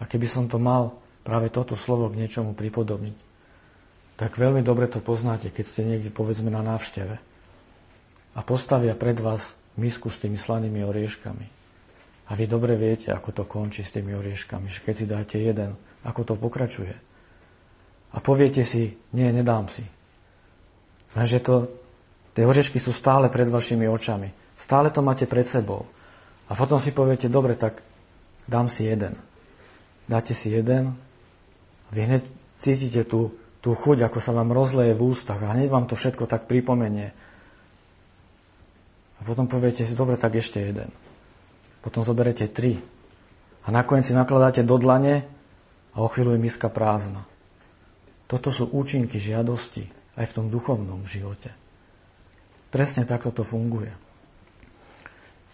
A 0.00 0.02
keby 0.08 0.24
som 0.24 0.48
to 0.48 0.56
mal 0.56 0.96
práve 1.22 1.52
toto 1.52 1.76
slovo 1.76 2.08
k 2.08 2.18
niečomu 2.24 2.56
pripodobniť, 2.56 3.16
tak 4.18 4.34
veľmi 4.34 4.64
dobre 4.66 4.90
to 4.90 4.98
poznáte, 4.98 5.52
keď 5.52 5.64
ste 5.68 5.86
niekde 5.86 6.10
povedzme 6.10 6.50
na 6.50 6.64
návšteve 6.64 7.14
a 8.34 8.40
postavia 8.42 8.98
pred 8.98 9.20
vás 9.20 9.54
misku 9.78 10.10
s 10.10 10.18
tými 10.18 10.34
slanými 10.34 10.82
orieškami. 10.82 11.46
A 12.28 12.36
vy 12.36 12.44
dobre 12.50 12.74
viete, 12.74 13.14
ako 13.14 13.30
to 13.30 13.44
končí 13.46 13.86
s 13.86 13.94
tými 13.94 14.12
orieškami, 14.12 14.68
že 14.68 14.82
keď 14.82 14.94
si 14.94 15.06
dáte 15.06 15.36
jeden, 15.38 15.78
ako 16.02 16.20
to 16.24 16.34
pokračuje. 16.34 16.94
A 18.12 18.18
poviete 18.18 18.64
si, 18.64 18.96
nie, 19.14 19.28
nedám 19.30 19.68
si. 19.68 19.84
Lenže 21.16 21.38
to, 21.40 21.54
tie 22.32 22.44
oriešky 22.44 22.80
sú 22.80 22.92
stále 22.92 23.32
pred 23.32 23.48
vašimi 23.48 23.88
očami. 23.88 24.28
Stále 24.58 24.90
to 24.90 25.00
máte 25.00 25.24
pred 25.24 25.46
sebou. 25.46 25.86
A 26.48 26.56
potom 26.56 26.80
si 26.80 26.96
poviete, 26.96 27.28
dobre, 27.28 27.54
tak 27.54 27.84
dám 28.48 28.72
si 28.72 28.88
jeden. 28.88 29.16
Dáte 30.08 30.32
si 30.32 30.48
jeden, 30.48 30.96
vy 31.92 32.08
hneď 32.08 32.24
cítite 32.56 33.04
tú 33.04 33.36
tú 33.58 33.74
chuť, 33.74 34.06
ako 34.06 34.18
sa 34.22 34.32
vám 34.32 34.54
rozleje 34.54 34.94
v 34.94 35.04
ústach 35.12 35.42
a 35.42 35.52
hneď 35.54 35.68
vám 35.70 35.90
to 35.90 35.98
všetko 35.98 36.30
tak 36.30 36.46
pripomenie. 36.46 37.10
A 39.18 39.20
potom 39.26 39.50
poviete 39.50 39.82
si, 39.82 39.98
dobre, 39.98 40.14
tak 40.14 40.38
ešte 40.38 40.62
jeden. 40.62 40.94
Potom 41.82 42.06
zoberete 42.06 42.46
tri. 42.46 42.78
A 43.66 43.74
nakoniec 43.74 44.06
si 44.06 44.14
nakladáte 44.14 44.62
do 44.62 44.78
dlane 44.78 45.26
a 45.92 45.96
o 45.98 46.08
chvíľu 46.08 46.38
je 46.38 46.44
miska 46.48 46.70
prázdna. 46.70 47.26
Toto 48.30 48.54
sú 48.54 48.70
účinky 48.70 49.18
žiadosti 49.18 49.90
aj 50.14 50.24
v 50.30 50.34
tom 50.38 50.46
duchovnom 50.48 51.02
živote. 51.02 51.50
Presne 52.70 53.04
takto 53.04 53.34
to 53.34 53.42
funguje. 53.42 53.90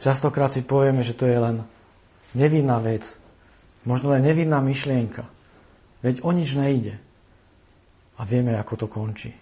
Častokrát 0.05 0.53
si 0.53 0.61
povieme, 0.61 1.01
že 1.01 1.17
to 1.17 1.25
je 1.25 1.41
len 1.41 1.65
nevinná 2.37 2.77
vec, 2.77 3.09
možno 3.89 4.13
len 4.13 4.21
nevinná 4.21 4.61
myšlienka. 4.61 5.25
Veď 6.05 6.21
o 6.21 6.29
nič 6.29 6.53
nejde. 6.53 7.01
A 8.21 8.29
vieme, 8.29 8.53
ako 8.53 8.85
to 8.85 8.87
končí. 8.93 9.33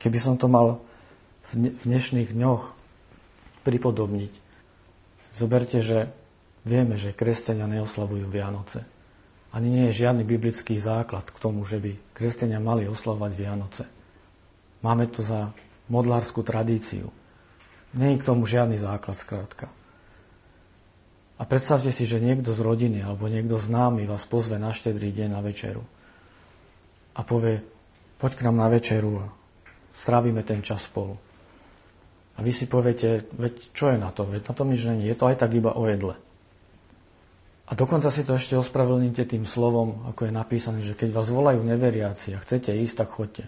Keby 0.00 0.16
som 0.16 0.40
to 0.40 0.48
mal 0.48 0.80
v 1.52 1.76
dnešných 1.76 2.32
dňoch 2.32 2.72
pripodobniť, 3.68 4.32
zoberte, 5.36 5.84
že 5.84 6.08
vieme, 6.64 6.96
že 6.96 7.12
kresťania 7.12 7.68
neoslavujú 7.68 8.32
Vianoce. 8.32 8.88
Ani 9.52 9.68
nie 9.68 9.92
je 9.92 10.08
žiadny 10.08 10.24
biblický 10.24 10.80
základ 10.80 11.28
k 11.28 11.36
tomu, 11.36 11.68
že 11.68 11.84
by 11.84 12.16
kresťania 12.16 12.56
mali 12.56 12.88
oslavovať 12.88 13.32
Vianoce. 13.36 13.84
Máme 14.80 15.04
to 15.12 15.20
za 15.20 15.52
modlárskú 15.92 16.40
tradíciu. 16.40 17.19
Je 17.90 18.18
k 18.18 18.22
tomu 18.22 18.46
žiadny 18.46 18.78
základ, 18.78 19.18
skrátka. 19.18 19.66
A 21.40 21.42
predstavte 21.48 21.90
si, 21.90 22.04
že 22.04 22.20
niekto 22.20 22.52
z 22.52 22.60
rodiny 22.60 23.00
alebo 23.00 23.26
niekto 23.26 23.56
známy 23.56 24.04
vás 24.04 24.28
pozve 24.28 24.60
na 24.60 24.76
štedrý 24.76 25.08
deň 25.10 25.28
na 25.32 25.40
večeru 25.40 25.82
a 27.16 27.20
povie, 27.26 27.60
poď 28.20 28.32
k 28.38 28.44
nám 28.46 28.56
na 28.60 28.68
večeru 28.68 29.24
a 29.24 29.26
strávime 29.92 30.44
ten 30.46 30.62
čas 30.62 30.86
spolu. 30.86 31.18
A 32.36 32.44
vy 32.44 32.52
si 32.54 32.64
poviete, 32.70 33.28
veď 33.36 33.76
čo 33.76 33.92
je 33.92 33.98
na 34.00 34.14
to? 34.14 34.24
Veď 34.24 34.48
na 34.48 34.54
tom 34.56 34.72
nič 34.72 34.86
není. 34.88 35.04
Je 35.04 35.18
to 35.18 35.28
aj 35.28 35.36
tak 35.36 35.52
iba 35.52 35.76
o 35.76 35.84
jedle. 35.84 36.16
A 37.68 37.72
dokonca 37.76 38.08
si 38.08 38.24
to 38.24 38.34
ešte 38.34 38.56
ospravedlníte 38.56 39.28
tým 39.28 39.44
slovom, 39.44 40.08
ako 40.08 40.26
je 40.26 40.32
napísané, 40.32 40.80
že 40.82 40.96
keď 40.96 41.14
vás 41.14 41.28
volajú 41.28 41.62
neveriaci 41.62 42.34
a 42.34 42.42
chcete 42.42 42.72
ísť, 42.72 42.96
tak 43.04 43.08
chodte. 43.12 43.44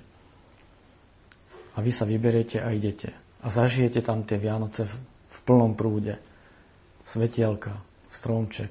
A 1.74 1.80
vy 1.80 1.90
sa 1.90 2.04
vyberiete 2.04 2.60
a 2.60 2.68
idete. 2.70 3.21
A 3.42 3.46
zažijete 3.50 4.02
tam 4.06 4.22
tie 4.22 4.38
Vianoce 4.38 4.86
v, 4.86 4.94
plnom 5.42 5.74
prúde. 5.74 6.22
Svetielka, 7.02 7.82
stromček, 8.14 8.70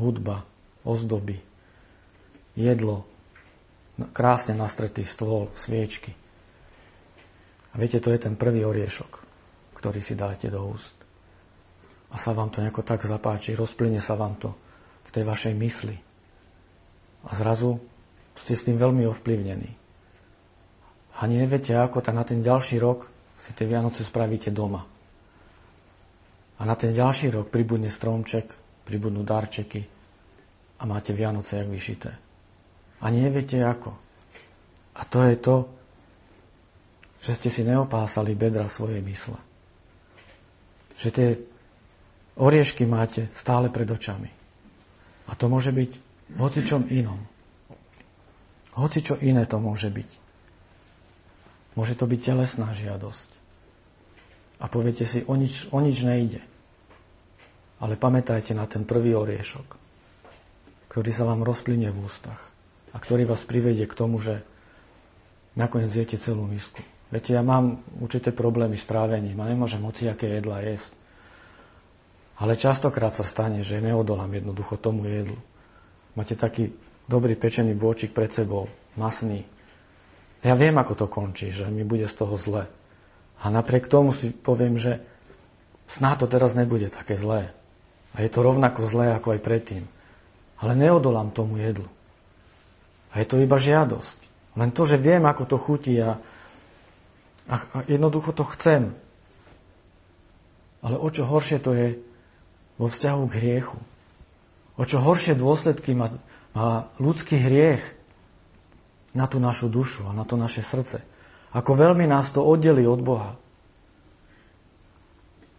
hudba, 0.00 0.48
ozdoby, 0.88 1.36
jedlo, 2.56 3.04
krásne 4.16 4.56
nastretý 4.56 5.04
stôl, 5.04 5.52
sviečky. 5.52 6.16
A 7.72 7.80
viete, 7.80 8.00
to 8.00 8.08
je 8.08 8.20
ten 8.20 8.36
prvý 8.36 8.64
oriešok, 8.64 9.12
ktorý 9.76 10.00
si 10.00 10.16
dáte 10.16 10.48
do 10.48 10.64
úst. 10.64 10.96
A 12.12 12.16
sa 12.16 12.32
vám 12.32 12.48
to 12.48 12.64
nejako 12.64 12.84
tak 12.84 13.04
zapáči, 13.04 13.56
rozplyne 13.56 14.00
sa 14.00 14.16
vám 14.16 14.36
to 14.40 14.52
v 15.04 15.10
tej 15.12 15.24
vašej 15.28 15.54
mysli. 15.56 15.96
A 17.28 17.30
zrazu 17.36 17.80
ste 18.32 18.56
s 18.56 18.64
tým 18.64 18.80
veľmi 18.80 19.04
ovplyvnení. 19.08 19.70
Ani 21.20 21.34
neviete 21.36 21.76
ako, 21.76 22.00
tak 22.00 22.16
na 22.16 22.24
ten 22.24 22.40
ďalší 22.40 22.80
rok 22.80 23.11
si 23.42 23.50
tie 23.58 23.66
Vianoce 23.66 24.06
spravíte 24.06 24.54
doma. 24.54 24.86
A 26.58 26.62
na 26.62 26.78
ten 26.78 26.94
ďalší 26.94 27.34
rok 27.34 27.50
pribudne 27.50 27.90
stromček, 27.90 28.46
pribudnú 28.86 29.26
darčeky 29.26 29.82
a 30.78 30.82
máte 30.86 31.10
Vianoce 31.10 31.58
jak 31.58 31.66
vyšité. 31.66 32.10
Ani 33.02 33.18
neviete 33.18 33.58
ako. 33.58 33.98
A 34.94 35.02
to 35.10 35.26
je 35.26 35.36
to, 35.42 35.56
že 37.22 37.34
ste 37.34 37.48
si 37.50 37.62
neopásali 37.66 38.38
bedra 38.38 38.70
svojej 38.70 39.02
mysle. 39.02 39.38
Že 41.02 41.08
tie 41.10 41.28
oriešky 42.38 42.86
máte 42.86 43.26
stále 43.34 43.74
pred 43.74 43.90
očami. 43.90 44.30
A 45.26 45.32
to 45.34 45.50
môže 45.50 45.74
byť 45.74 45.90
hocičom 46.38 46.94
inom. 46.94 47.18
Hoci 48.78 49.04
čo 49.04 49.18
iné 49.18 49.44
to 49.44 49.58
môže 49.58 49.90
byť. 49.90 50.10
Môže 51.76 51.96
to 51.96 52.04
byť 52.08 52.20
telesná 52.20 52.72
žiadosť. 52.72 53.31
A 54.62 54.70
poviete 54.70 55.02
si, 55.02 55.26
o 55.26 55.34
nič, 55.34 55.66
o 55.74 55.82
nič 55.82 56.06
nejde. 56.06 56.40
Ale 57.82 57.98
pamätajte 57.98 58.54
na 58.54 58.70
ten 58.70 58.86
prvý 58.86 59.18
oriešok, 59.18 59.68
ktorý 60.86 61.10
sa 61.10 61.26
vám 61.26 61.42
rozplynie 61.42 61.90
v 61.90 62.06
ústach 62.06 62.38
a 62.94 62.96
ktorý 63.02 63.26
vás 63.26 63.42
privedie 63.42 63.90
k 63.90 63.98
tomu, 63.98 64.22
že 64.22 64.46
nakoniec 65.58 65.90
zjete 65.90 66.14
celú 66.22 66.46
misku. 66.46 66.78
Viete, 67.10 67.34
ja 67.34 67.42
mám 67.42 67.82
určité 68.00 68.30
problémy 68.30 68.78
s 68.78 68.88
trávením 68.88 69.36
a 69.42 69.50
nemôžem 69.50 69.82
aké 69.82 70.40
jedla 70.40 70.64
jesť. 70.64 70.96
Ale 72.40 72.56
častokrát 72.56 73.12
sa 73.12 73.26
stane, 73.26 73.60
že 73.66 73.82
neodolám 73.84 74.32
jednoducho 74.32 74.80
tomu 74.80 75.04
jedlu. 75.04 75.36
Máte 76.16 76.38
taký 76.38 76.72
dobrý 77.04 77.36
pečený 77.36 77.76
bôčik 77.76 78.16
pred 78.16 78.32
sebou, 78.32 78.70
masný. 78.96 79.44
Ja 80.40 80.56
viem, 80.56 80.74
ako 80.74 81.04
to 81.04 81.06
končí, 81.06 81.52
že 81.52 81.68
mi 81.68 81.84
bude 81.84 82.08
z 82.08 82.14
toho 82.16 82.34
zle. 82.40 82.66
A 83.42 83.50
napriek 83.50 83.90
tomu 83.90 84.14
si 84.14 84.30
poviem, 84.30 84.78
že 84.78 85.02
snáď 85.90 86.24
to 86.24 86.26
teraz 86.38 86.54
nebude 86.54 86.86
také 86.88 87.18
zlé. 87.18 87.50
A 88.14 88.22
je 88.22 88.30
to 88.30 88.46
rovnako 88.46 88.86
zlé, 88.86 89.10
ako 89.12 89.34
aj 89.34 89.40
predtým. 89.42 89.84
Ale 90.62 90.78
neodolám 90.78 91.34
tomu 91.34 91.58
jedlu. 91.58 91.90
A 93.10 93.18
je 93.18 93.26
to 93.26 93.42
iba 93.42 93.58
žiadosť. 93.58 94.18
Len 94.54 94.70
to, 94.70 94.86
že 94.86 95.00
viem, 95.00 95.26
ako 95.26 95.44
to 95.48 95.56
chutí 95.58 95.98
a, 95.98 96.22
a, 97.50 97.54
a 97.58 97.78
jednoducho 97.90 98.30
to 98.30 98.46
chcem. 98.54 98.94
Ale 100.84 100.96
o 101.00 101.08
čo 101.10 101.26
horšie 101.26 101.58
to 101.58 101.74
je 101.74 101.88
vo 102.78 102.86
vzťahu 102.86 103.22
k 103.26 103.36
hriechu. 103.42 103.78
O 104.78 104.82
čo 104.86 105.02
horšie 105.02 105.34
dôsledky 105.34 105.92
má, 105.98 106.14
má 106.54 106.88
ľudský 107.02 107.36
hriech 107.36 107.82
na 109.12 109.28
tú 109.28 109.40
našu 109.40 109.68
dušu 109.68 110.08
a 110.08 110.16
na 110.16 110.24
to 110.24 110.40
naše 110.40 110.64
srdce. 110.64 111.04
Ako 111.52 111.76
veľmi 111.76 112.08
nás 112.08 112.32
to 112.32 112.40
oddeli 112.40 112.88
od 112.88 113.00
Boha. 113.04 113.36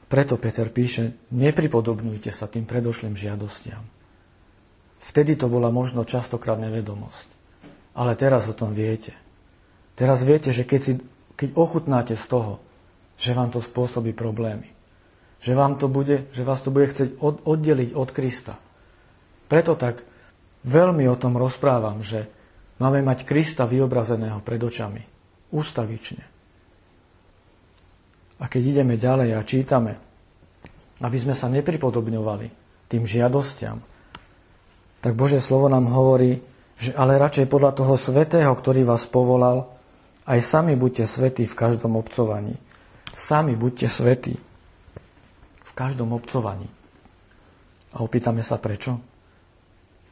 Preto 0.10 0.38
Peter 0.38 0.70
píše, 0.70 1.18
nepripodobňujte 1.34 2.30
sa 2.30 2.46
tým 2.46 2.70
predošlým 2.70 3.18
žiadostiam. 3.18 3.82
Vtedy 5.04 5.38
to 5.38 5.50
bola 5.50 5.74
možno 5.74 6.06
častokrát 6.06 6.58
nevedomosť. 6.62 7.28
Ale 7.94 8.18
teraz 8.18 8.50
o 8.50 8.58
tom 8.58 8.74
viete. 8.74 9.14
Teraz 9.94 10.26
viete, 10.26 10.50
že 10.50 10.66
keď, 10.66 10.82
si, 10.82 10.94
keď 11.38 11.50
ochutnáte 11.54 12.16
z 12.18 12.26
toho, 12.26 12.54
že 13.18 13.38
vám 13.38 13.54
to 13.54 13.62
spôsobí 13.62 14.18
problémy, 14.18 14.74
že, 15.42 15.54
vám 15.54 15.78
to 15.78 15.86
bude, 15.86 16.26
že 16.34 16.42
vás 16.42 16.66
to 16.66 16.74
bude 16.74 16.90
chcieť 16.90 17.22
od, 17.22 17.46
oddeliť 17.46 17.94
od 17.94 18.10
Krista. 18.10 18.58
Preto 19.46 19.78
tak 19.78 20.02
veľmi 20.66 21.06
o 21.06 21.20
tom 21.20 21.38
rozprávam, 21.38 22.02
že 22.02 22.26
máme 22.82 23.06
mať 23.06 23.30
Krista 23.30 23.70
vyobrazeného 23.70 24.42
pred 24.42 24.58
očami. 24.58 25.13
Ústavične. 25.54 26.26
A 28.42 28.50
keď 28.50 28.62
ideme 28.76 28.98
ďalej 28.98 29.30
a 29.38 29.46
čítame, 29.46 29.94
aby 31.00 31.18
sme 31.22 31.38
sa 31.38 31.48
nepripodobňovali 31.54 32.48
tým 32.90 33.04
žiadostiam, 33.06 33.78
tak 35.04 35.14
Bože 35.14 35.38
slovo 35.38 35.70
nám 35.70 35.88
hovorí, 35.92 36.42
že 36.80 36.96
ale 36.98 37.22
radšej 37.22 37.48
podľa 37.52 37.72
toho 37.78 37.94
svetého, 37.94 38.50
ktorý 38.50 38.88
vás 38.88 39.06
povolal, 39.06 39.70
aj 40.24 40.40
sami 40.40 40.74
buďte 40.80 41.06
svetí 41.06 41.44
v 41.44 41.56
každom 41.56 42.00
obcovaní. 42.00 42.56
Sami 43.14 43.54
buďte 43.60 43.88
svetí 43.92 44.36
v 45.64 45.72
každom 45.76 46.16
obcovaní. 46.16 46.66
A 47.94 48.02
opýtame 48.02 48.42
sa 48.42 48.58
prečo? 48.58 48.98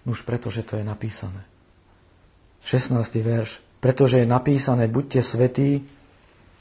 Už 0.05 0.21
preto, 0.27 0.51
že 0.51 0.61
to 0.67 0.77
je 0.77 0.85
napísané. 0.85 1.41
16. 2.67 2.93
verš. 3.23 3.70
Pretože 3.81 4.21
je 4.21 4.29
napísané, 4.29 4.85
buďte 4.85 5.21
svetí, 5.25 5.81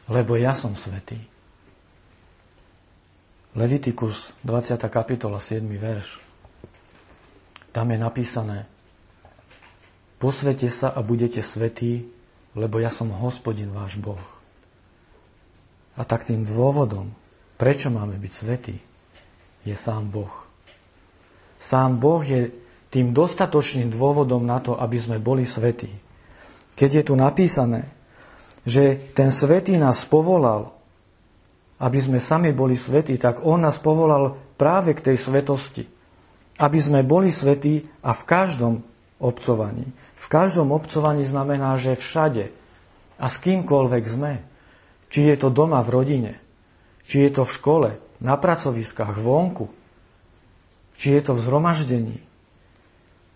lebo 0.09 0.41
ja 0.41 0.57
som 0.57 0.73
svetý. 0.73 1.21
Levitikus, 3.53 4.33
20. 4.41 4.81
kapitola, 4.89 5.37
7. 5.37 5.61
verš. 5.69 6.17
Tam 7.71 7.87
je 7.93 7.99
napísané, 8.01 8.59
posvete 10.17 10.73
sa 10.73 10.91
a 10.91 11.05
budete 11.05 11.45
svetí, 11.45 12.09
lebo 12.57 12.83
ja 12.83 12.91
som 12.91 13.13
hospodin 13.15 13.71
váš 13.71 14.01
Boh. 14.01 14.23
A 15.95 16.03
tak 16.09 16.25
tým 16.25 16.43
dôvodom, 16.43 17.13
prečo 17.61 17.93
máme 17.93 18.17
byť 18.17 18.33
svetí, 18.33 18.77
je 19.69 19.77
sám 19.77 20.09
Boh. 20.09 20.33
Sám 21.61 22.01
Boh 22.01 22.25
je 22.25 22.49
tým 22.89 23.13
dostatočným 23.13 23.93
dôvodom 23.93 24.43
na 24.43 24.59
to, 24.59 24.75
aby 24.75 24.97
sme 24.99 25.23
boli 25.23 25.45
svetí. 25.45 26.10
Keď 26.75 26.91
je 27.01 27.05
tu 27.07 27.15
napísané, 27.19 27.91
že 28.65 28.99
ten 29.17 29.33
svetý 29.33 29.81
nás 29.81 30.05
povolal, 30.05 30.77
aby 31.81 31.99
sme 31.99 32.21
sami 32.21 32.53
boli 32.53 32.77
svetí, 32.77 33.17
tak 33.17 33.41
on 33.41 33.65
nás 33.65 33.81
povolal 33.81 34.37
práve 34.61 34.93
k 34.93 35.13
tej 35.13 35.17
svetosti. 35.17 35.89
Aby 36.61 36.77
sme 36.77 37.01
boli 37.01 37.33
svetí 37.33 37.89
a 38.05 38.13
v 38.13 38.23
každom 38.29 38.75
obcovaní. 39.17 39.89
V 40.13 40.27
každom 40.29 40.77
obcovaní 40.77 41.25
znamená, 41.25 41.81
že 41.81 41.97
všade 41.97 42.53
a 43.17 43.27
s 43.29 43.37
kýmkoľvek 43.41 44.05
sme. 44.05 44.45
Či 45.09 45.33
je 45.33 45.37
to 45.41 45.49
doma 45.49 45.81
v 45.83 45.93
rodine, 45.93 46.33
či 47.09 47.27
je 47.27 47.31
to 47.35 47.43
v 47.43 47.55
škole, 47.57 47.89
na 48.21 48.37
pracoviskách, 48.37 49.17
vonku, 49.17 49.73
či 51.01 51.17
je 51.17 51.21
to 51.25 51.33
v 51.33 51.41
zhromaždení. 51.41 52.21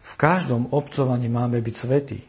V 0.04 0.12
každom 0.20 0.68
obcovaní 0.70 1.32
máme 1.32 1.64
byť 1.64 1.74
svetí. 1.74 2.20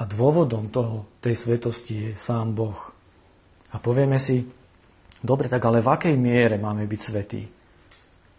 A 0.00 0.08
dôvodom 0.08 0.72
toho, 0.72 1.04
tej 1.20 1.36
svetosti 1.36 1.94
je 2.08 2.10
sám 2.16 2.56
Boh. 2.56 2.80
A 3.70 3.76
povieme 3.76 4.16
si, 4.16 4.48
dobre, 5.20 5.52
tak 5.52 5.60
ale 5.68 5.84
v 5.84 5.92
akej 5.92 6.16
miere 6.16 6.56
máme 6.56 6.88
byť 6.88 7.00
svetí? 7.00 7.42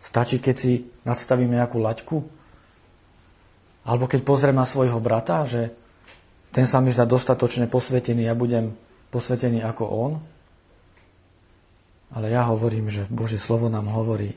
Stačí, 0.02 0.42
keď 0.42 0.56
si 0.58 0.82
nadstavíme 1.06 1.54
nejakú 1.54 1.78
laťku? 1.78 2.18
Alebo 3.86 4.10
keď 4.10 4.26
pozriem 4.26 4.58
na 4.58 4.66
svojho 4.66 4.98
brata, 4.98 5.46
že 5.46 5.70
ten 6.50 6.66
sa 6.66 6.82
mi 6.82 6.90
zdá 6.90 7.06
dostatočne 7.06 7.70
posvetený, 7.70 8.26
ja 8.26 8.34
budem 8.34 8.74
posvetený 9.14 9.62
ako 9.62 9.84
on? 9.86 10.14
Ale 12.12 12.34
ja 12.34 12.50
hovorím, 12.50 12.90
že 12.90 13.06
Bože 13.08 13.38
slovo 13.38 13.70
nám 13.70 13.88
hovorí, 13.88 14.34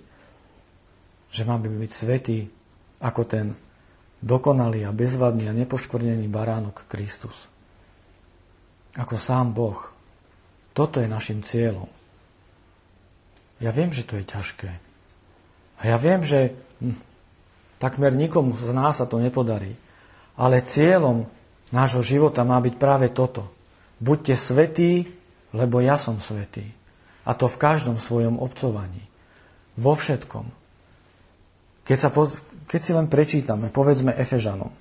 že 1.33 1.43
máme 1.43 1.67
byť 1.73 1.91
svetí 1.91 2.47
ako 3.01 3.23
ten 3.27 3.64
dokonalý 4.25 4.89
a 4.89 4.97
bezvadný 4.97 5.53
a 5.53 5.57
nepoškvrnený 5.57 6.25
baránok 6.33 6.89
Kristus. 6.89 7.37
Ako 8.97 9.21
sám 9.21 9.53
Boh. 9.53 9.77
Toto 10.73 10.99
je 10.99 11.07
našim 11.07 11.45
cieľom. 11.45 11.87
Ja 13.61 13.71
viem, 13.71 13.93
že 13.93 14.03
to 14.03 14.17
je 14.17 14.25
ťažké. 14.25 14.71
A 15.79 15.83
ja 15.85 15.97
viem, 16.01 16.25
že 16.25 16.57
hm, 16.81 16.97
takmer 17.79 18.17
nikomu 18.17 18.57
z 18.57 18.73
nás 18.73 18.99
sa 18.99 19.07
to 19.07 19.21
nepodarí. 19.21 19.77
Ale 20.35 20.67
cieľom 20.67 21.29
nášho 21.71 22.03
života 22.03 22.43
má 22.43 22.59
byť 22.59 22.75
práve 22.81 23.13
toto. 23.13 23.53
Buďte 24.03 24.35
svetí, 24.35 25.07
lebo 25.55 25.79
ja 25.79 25.95
som 25.95 26.19
svetý. 26.19 26.67
A 27.23 27.37
to 27.39 27.47
v 27.47 27.61
každom 27.61 28.01
svojom 28.01 28.43
obcovaní. 28.43 29.05
Vo 29.79 29.95
všetkom. 29.95 30.51
Keď, 31.87 31.99
sa 32.01 32.11
poz... 32.11 32.43
keď 32.65 32.81
si 32.81 32.93
len 32.93 33.07
prečítame, 33.07 33.71
povedzme 33.71 34.13
Efežanom. 34.17 34.73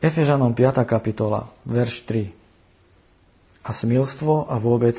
Efežanom 0.00 0.56
5. 0.56 0.84
kapitola, 0.88 1.48
verš 1.68 2.08
3. 2.08 3.68
A 3.68 3.70
smilstvo 3.70 4.48
a 4.48 4.56
vôbec 4.56 4.96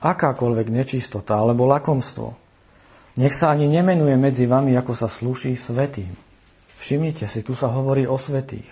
akákoľvek 0.00 0.72
nečistota 0.72 1.36
alebo 1.36 1.68
lakomstvo. 1.68 2.32
Nech 3.20 3.34
sa 3.34 3.52
ani 3.52 3.68
nemenuje 3.68 4.14
medzi 4.16 4.48
vami, 4.48 4.72
ako 4.78 4.94
sa 4.96 5.10
sluší 5.10 5.58
svetým. 5.58 6.14
Všimnite 6.78 7.26
si, 7.26 7.42
tu 7.42 7.52
sa 7.52 7.68
hovorí 7.68 8.06
o 8.06 8.16
svetých. 8.16 8.70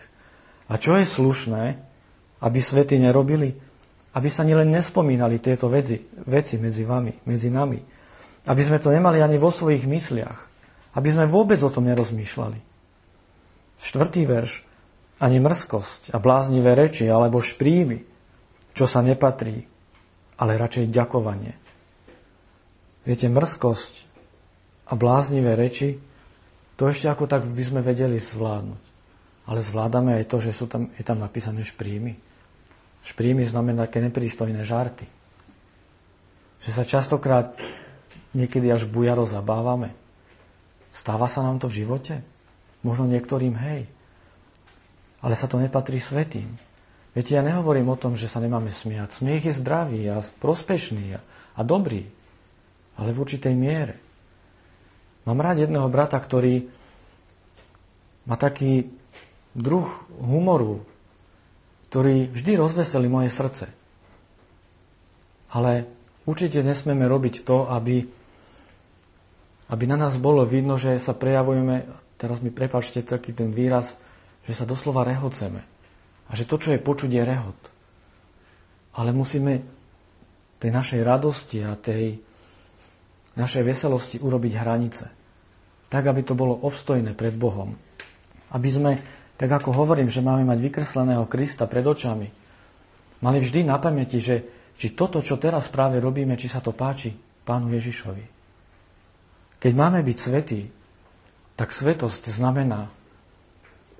A 0.71 0.79
čo 0.79 0.97
je 0.97 1.05
slušné, 1.05 1.77
aby 2.41 2.59
svety 2.63 2.97
nerobili? 3.03 3.67
aby 4.17 4.33
sa 4.33 4.49
nielen 4.49 4.73
nespomínali 4.73 5.37
tieto 5.45 5.69
veci, 5.69 6.01
veci 6.25 6.57
medzi 6.57 6.89
vami, 6.89 7.13
medzi 7.29 7.53
nami. 7.53 7.77
Aby 8.49 8.63
sme 8.65 8.81
to 8.81 8.89
nemali 8.89 9.21
ani 9.21 9.37
vo 9.37 9.53
svojich 9.53 9.85
mysliach. 9.85 10.56
Aby 10.97 11.09
sme 11.13 11.29
vôbec 11.29 11.61
o 11.61 11.69
tom 11.69 11.85
nerozmýšľali. 11.85 12.59
Štvrtý 13.85 14.25
verš. 14.25 14.65
Ani 15.21 15.41
mrzkosť 15.41 16.13
a 16.13 16.21
bláznivé 16.21 16.77
reči 16.77 17.09
alebo 17.09 17.41
šprímy, 17.41 18.05
čo 18.77 18.85
sa 18.85 19.01
nepatrí, 19.01 19.65
ale 20.37 20.61
radšej 20.61 20.93
ďakovanie. 20.93 21.57
Viete, 23.09 23.29
mrzkosť 23.33 23.95
a 24.89 24.93
bláznivé 24.93 25.57
reči, 25.57 25.97
to 26.77 26.93
ešte 26.93 27.09
ako 27.09 27.25
tak 27.25 27.49
by 27.49 27.65
sme 27.65 27.81
vedeli 27.81 28.21
zvládnuť. 28.21 28.83
Ale 29.49 29.65
zvládame 29.65 30.21
aj 30.21 30.29
to, 30.29 30.37
že 30.45 30.53
sú 30.53 30.69
tam, 30.69 30.93
je 30.93 31.05
tam 31.07 31.17
napísané 31.17 31.65
šprímy. 31.65 32.13
Šprímy 33.07 33.47
znamená 33.49 33.89
také 33.89 34.03
neprístojné 34.05 34.67
žarty. 34.67 35.07
Že 36.67 36.71
sa 36.75 36.85
častokrát 36.85 37.55
niekedy 38.37 38.69
až 38.69 38.85
bujaro 38.85 39.25
zabávame. 39.25 39.95
Stáva 40.97 41.29
sa 41.29 41.45
nám 41.45 41.61
to 41.61 41.69
v 41.69 41.85
živote? 41.85 42.25
Možno 42.81 43.05
niektorým 43.05 43.53
hej. 43.53 43.85
Ale 45.21 45.37
sa 45.37 45.45
to 45.45 45.61
nepatrí 45.61 46.01
svetým. 46.01 46.57
Viete, 47.13 47.37
ja 47.37 47.45
nehovorím 47.45 47.93
o 47.93 48.01
tom, 48.01 48.17
že 48.17 48.33
sa 48.33 48.41
nemáme 48.41 48.73
smiať. 48.73 49.21
Smiech 49.21 49.53
je 49.53 49.59
zdravý 49.61 50.09
a 50.09 50.25
prospešný 50.41 51.17
a, 51.17 51.21
a 51.57 51.61
dobrý. 51.61 52.09
Ale 52.97 53.13
v 53.13 53.21
určitej 53.21 53.53
miere. 53.53 54.01
Mám 55.29 55.45
rád 55.45 55.69
jedného 55.69 55.89
brata, 55.93 56.17
ktorý 56.17 56.73
má 58.25 58.41
taký 58.41 58.89
druh 59.53 59.89
humoru, 60.17 60.81
ktorý 61.93 62.33
vždy 62.33 62.53
rozveselí 62.57 63.09
moje 63.09 63.33
srdce. 63.33 63.69
Ale 65.53 65.89
určite 66.25 66.61
nesmieme 66.65 67.05
robiť 67.05 67.45
to, 67.45 67.69
aby 67.69 68.05
Aby 69.67 69.91
na 69.91 69.99
nás 69.99 70.15
bolo 70.19 70.47
vidno, 70.47 70.79
že 70.79 70.95
sa 71.03 71.11
prejavujeme, 71.11 71.91
teraz 72.15 72.39
mi 72.39 72.55
prepačte 72.55 73.03
taký 73.03 73.35
ten 73.35 73.51
výraz, 73.51 73.99
že 74.47 74.55
sa 74.55 74.63
doslova 74.63 75.03
rehoceme. 75.03 75.67
A 76.27 76.33
že 76.39 76.47
to, 76.47 76.59
čo 76.59 76.75
je 76.75 76.83
počuť, 76.83 77.11
je 77.11 77.23
rehot. 77.23 77.61
Ale 78.95 79.11
musíme 79.11 79.63
tej 80.63 80.71
našej 80.71 81.03
radosti 81.03 81.63
a 81.67 81.75
tej 81.75 82.19
našej 83.37 83.63
veselosti 83.63 84.17
urobiť 84.23 84.53
hranice. 84.57 85.05
Tak, 85.87 86.03
aby 86.09 86.23
to 86.25 86.35
bolo 86.35 86.57
obstojné 86.67 87.13
pred 87.15 87.37
Bohom. 87.37 87.77
Aby 88.51 88.69
sme, 88.73 88.93
tak 89.37 89.51
ako 89.53 89.75
hovorím, 89.77 90.09
že 90.09 90.25
máme 90.25 90.47
mať 90.49 90.59
vykresleného 90.63 91.29
Krista 91.29 91.69
pred 91.69 91.85
očami, 91.85 92.27
mali 93.21 93.39
vždy 93.39 93.67
na 93.67 93.77
pamäti, 93.77 94.19
že 94.19 94.43
či 94.77 94.93
toto, 94.93 95.21
čo 95.21 95.41
teraz 95.41 95.69
práve 95.69 96.01
robíme, 96.01 96.35
či 96.37 96.49
sa 96.49 96.61
to 96.61 96.73
páči 96.73 97.13
Pánu 97.47 97.73
Ježišovi. 97.77 98.36
Keď 99.67 99.75
máme 99.75 99.99
byť 100.07 100.19
svetí, 100.23 100.63
tak 101.59 101.75
svetosť 101.75 102.31
znamená, 102.31 102.87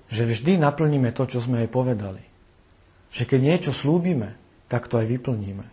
že 0.07 0.23
vždy 0.23 0.55
naplníme 0.55 1.11
to, 1.11 1.27
čo 1.27 1.43
sme 1.43 1.59
jej 1.59 1.67
povedali. 1.67 2.23
Že 3.11 3.27
keď 3.27 3.39
niečo 3.43 3.71
slúbime, 3.75 4.39
tak 4.71 4.87
to 4.87 4.95
aj 4.95 5.11
vyplníme. 5.11 5.67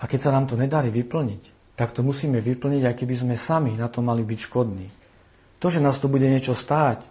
A 0.00 0.04
keď 0.08 0.20
sa 0.24 0.30
nám 0.32 0.48
to 0.48 0.56
nedarí 0.56 0.88
vyplniť, 0.88 1.76
tak 1.76 1.92
to 1.92 2.00
musíme 2.00 2.40
vyplniť, 2.40 2.80
aj 2.88 2.96
keby 2.96 3.14
sme 3.20 3.36
sami 3.36 3.76
na 3.76 3.92
to 3.92 4.00
mali 4.00 4.24
byť 4.24 4.38
škodní. 4.48 4.88
To, 5.60 5.68
že 5.68 5.84
nás 5.84 6.00
to 6.00 6.08
bude 6.08 6.24
niečo 6.24 6.56
stáť, 6.56 7.04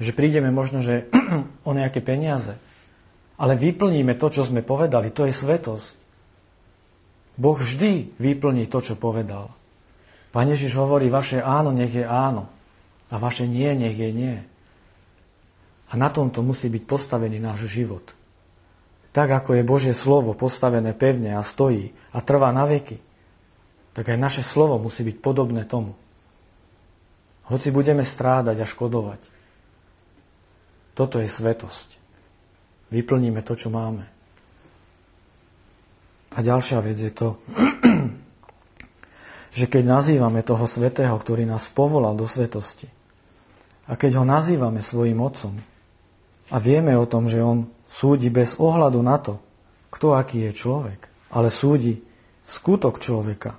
že 0.00 0.16
prídeme 0.16 0.48
možno, 0.48 0.80
že 0.80 1.12
o 1.68 1.76
nejaké 1.76 2.00
peniaze, 2.00 2.56
ale 3.36 3.60
vyplníme 3.60 4.16
to, 4.16 4.32
čo 4.32 4.48
sme 4.48 4.64
povedali. 4.64 5.12
To 5.12 5.28
je 5.28 5.36
svetosť. 5.36 6.00
Boh 7.36 7.60
vždy 7.60 8.16
vyplní 8.16 8.72
to, 8.72 8.80
čo 8.80 8.96
povedal. 8.96 9.52
Pane 10.38 10.54
Ježiš 10.54 10.78
hovorí, 10.78 11.10
vaše 11.10 11.42
áno 11.42 11.74
nech 11.74 11.90
je 11.90 12.06
áno 12.06 12.46
a 13.10 13.18
vaše 13.18 13.50
nie 13.50 13.74
nech 13.74 13.98
je 13.98 14.10
nie. 14.14 14.38
A 15.90 15.98
na 15.98 16.14
tomto 16.14 16.46
musí 16.46 16.70
byť 16.70 16.86
postavený 16.86 17.42
náš 17.42 17.66
život. 17.66 18.14
Tak 19.10 19.42
ako 19.42 19.58
je 19.58 19.66
Božie 19.66 19.94
slovo 19.98 20.38
postavené 20.38 20.94
pevne 20.94 21.34
a 21.34 21.42
stojí 21.42 21.90
a 22.14 22.22
trvá 22.22 22.54
na 22.54 22.70
veky, 22.70 23.02
tak 23.98 24.14
aj 24.14 24.18
naše 24.22 24.42
slovo 24.46 24.78
musí 24.78 25.02
byť 25.02 25.18
podobné 25.18 25.66
tomu. 25.66 25.98
Hoci 27.50 27.74
budeme 27.74 28.06
strádať 28.06 28.62
a 28.62 28.70
škodovať. 28.70 29.18
Toto 30.94 31.18
je 31.18 31.26
svetosť 31.26 31.98
vyplníme 32.90 33.40
to, 33.44 33.54
čo 33.56 33.68
máme. 33.68 34.04
A 36.36 36.38
ďalšia 36.44 36.80
vec 36.84 36.96
je 37.00 37.12
to, 37.12 37.40
že 39.58 39.66
keď 39.66 39.98
nazývame 39.98 40.46
toho 40.46 40.62
svetého, 40.70 41.18
ktorý 41.18 41.42
nás 41.42 41.66
povolal 41.66 42.14
do 42.14 42.30
svetosti, 42.30 42.86
a 43.88 43.98
keď 43.98 44.22
ho 44.22 44.24
nazývame 44.24 44.78
svojim 44.78 45.18
otcom 45.18 45.58
a 46.52 46.56
vieme 46.62 46.94
o 46.94 47.08
tom, 47.08 47.26
že 47.26 47.42
on 47.42 47.66
súdi 47.88 48.30
bez 48.30 48.54
ohľadu 48.60 49.00
na 49.02 49.18
to, 49.18 49.40
kto 49.90 50.14
aký 50.14 50.46
je 50.46 50.52
človek, 50.52 51.00
ale 51.32 51.48
súdi 51.48 51.98
skutok 52.46 53.00
človeka. 53.00 53.56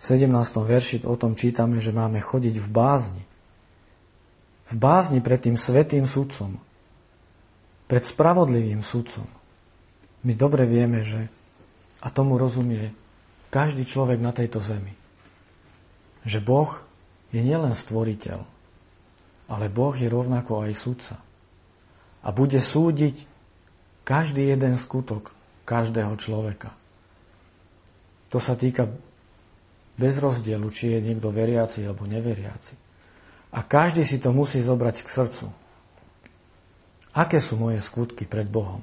V 0.00 0.02
17. 0.02 0.32
verši 0.64 0.96
o 1.04 1.14
tom 1.14 1.36
čítame, 1.36 1.78
že 1.78 1.92
máme 1.92 2.18
chodiť 2.24 2.56
v 2.56 2.68
bázni. 2.72 3.24
V 4.64 4.74
bázni 4.80 5.20
pred 5.20 5.44
tým 5.44 5.60
svetým 5.60 6.08
sudcom, 6.08 6.56
pred 7.84 8.00
spravodlivým 8.00 8.80
sudcom. 8.80 9.28
My 10.24 10.32
dobre 10.32 10.64
vieme, 10.64 11.04
že 11.04 11.28
a 12.00 12.08
tomu 12.08 12.40
rozumie 12.40 12.96
každý 13.52 13.84
človek 13.84 14.24
na 14.24 14.32
tejto 14.32 14.64
zemi. 14.64 15.03
Že 16.24 16.38
Boh 16.40 16.70
je 17.30 17.40
nielen 17.44 17.76
stvoriteľ, 17.76 18.40
ale 19.48 19.66
Boh 19.68 19.92
je 19.92 20.08
rovnako 20.08 20.64
aj 20.64 20.72
sudca. 20.72 21.16
A 22.24 22.32
bude 22.32 22.56
súdiť 22.56 23.28
každý 24.08 24.48
jeden 24.48 24.80
skutok 24.80 25.36
každého 25.68 26.16
človeka. 26.16 26.72
To 28.32 28.40
sa 28.40 28.56
týka 28.56 28.88
bez 29.94 30.18
rozdielu, 30.18 30.64
či 30.72 30.96
je 30.96 31.04
niekto 31.04 31.30
veriaci 31.30 31.84
alebo 31.86 32.08
neveriaci. 32.08 32.74
A 33.54 33.62
každý 33.62 34.02
si 34.02 34.18
to 34.18 34.34
musí 34.34 34.58
zobrať 34.58 35.06
k 35.06 35.08
srdcu. 35.08 35.46
Aké 37.14 37.38
sú 37.38 37.54
moje 37.54 37.78
skutky 37.78 38.26
pred 38.26 38.50
Bohom? 38.50 38.82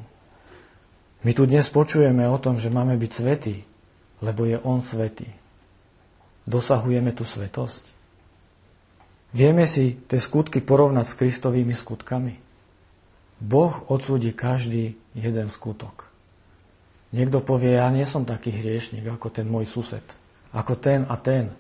My 1.22 1.36
tu 1.36 1.44
dnes 1.44 1.68
počujeme 1.68 2.24
o 2.32 2.40
tom, 2.40 2.56
že 2.56 2.72
máme 2.72 2.96
byť 2.96 3.12
svetí, 3.12 3.56
lebo 4.24 4.48
je 4.48 4.58
On 4.64 4.80
svetý. 4.80 5.41
Dosahujeme 6.46 7.14
tu 7.14 7.24
svetosť? 7.24 7.84
Vieme 9.32 9.64
si 9.64 9.96
tie 10.10 10.20
skutky 10.20 10.60
porovnať 10.60 11.06
s 11.08 11.18
Kristovými 11.18 11.72
skutkami? 11.72 12.34
Boh 13.42 13.74
odsúdi 13.90 14.36
každý 14.36 15.00
jeden 15.18 15.48
skutok. 15.48 16.12
Niekto 17.12 17.44
povie, 17.44 17.76
ja 17.76 17.88
nie 17.92 18.08
som 18.08 18.24
taký 18.24 18.54
hriešnik 18.54 19.04
ako 19.08 19.28
ten 19.34 19.48
môj 19.48 19.68
sused, 19.68 20.04
ako 20.56 20.78
ten 20.80 21.04
a 21.08 21.16
ten, 21.20 21.52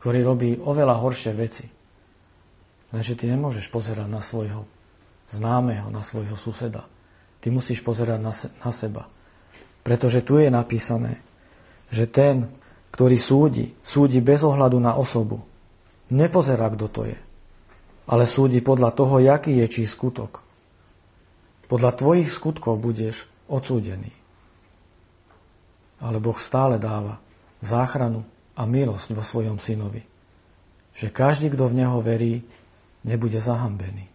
ktorý 0.00 0.24
robí 0.24 0.50
oveľa 0.56 0.96
horšie 0.96 1.32
veci. 1.36 1.66
Lenže 2.90 3.14
ty 3.16 3.28
nemôžeš 3.28 3.68
pozerať 3.68 4.08
na 4.08 4.24
svojho 4.24 4.64
známeho, 5.30 5.92
na 5.92 6.02
svojho 6.02 6.34
suseda. 6.34 6.88
Ty 7.40 7.48
musíš 7.52 7.80
pozerať 7.80 8.18
na, 8.20 8.32
se, 8.32 8.48
na 8.60 8.72
seba. 8.72 9.08
Pretože 9.80 10.20
tu 10.20 10.36
je 10.36 10.48
napísané, 10.52 11.20
že 11.88 12.04
ten, 12.08 12.48
ktorý 12.90 13.16
súdi, 13.16 13.66
súdi 13.80 14.18
bez 14.18 14.42
ohľadu 14.42 14.78
na 14.82 14.98
osobu. 14.98 15.40
Nepozerá, 16.10 16.66
kto 16.74 16.86
to 16.90 17.02
je, 17.06 17.18
ale 18.10 18.24
súdi 18.26 18.58
podľa 18.58 18.90
toho, 18.90 19.22
jaký 19.22 19.62
je 19.62 19.66
čí 19.70 19.82
skutok. 19.86 20.42
Podľa 21.70 21.90
tvojich 21.94 22.26
skutkov 22.26 22.82
budeš 22.82 23.30
odsúdený. 23.46 24.10
Ale 26.02 26.18
Boh 26.18 26.34
stále 26.34 26.82
dáva 26.82 27.22
záchranu 27.62 28.26
a 28.58 28.66
milosť 28.66 29.14
vo 29.14 29.22
svojom 29.22 29.62
synovi. 29.62 30.02
Že 30.98 31.14
každý, 31.14 31.46
kto 31.54 31.70
v 31.70 31.78
Neho 31.78 32.02
verí, 32.02 32.42
nebude 33.06 33.38
zahambený. 33.38 34.10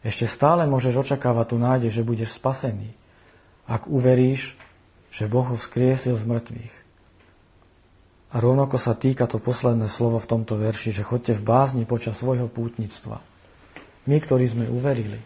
Ešte 0.00 0.24
stále 0.24 0.64
môžeš 0.64 1.04
očakávať 1.04 1.46
tú 1.52 1.56
nádej, 1.60 1.90
že 1.92 2.06
budeš 2.06 2.38
spasený, 2.40 2.94
ak 3.68 3.84
uveríš, 3.90 4.56
že 5.12 5.28
Boh 5.28 5.44
ho 5.44 5.56
skriesil 5.58 6.16
z 6.16 6.24
mŕtvych. 6.24 6.87
A 8.28 8.44
rovnako 8.44 8.76
sa 8.76 8.92
týka 8.92 9.24
to 9.24 9.40
posledné 9.40 9.88
slovo 9.88 10.20
v 10.20 10.28
tomto 10.28 10.60
verši, 10.60 10.92
že 10.92 11.06
chodte 11.06 11.32
v 11.32 11.40
bázni 11.40 11.88
počas 11.88 12.20
svojho 12.20 12.52
pútnictva. 12.52 13.24
My, 14.04 14.16
ktorí 14.20 14.44
sme 14.44 14.68
uverili, 14.68 15.20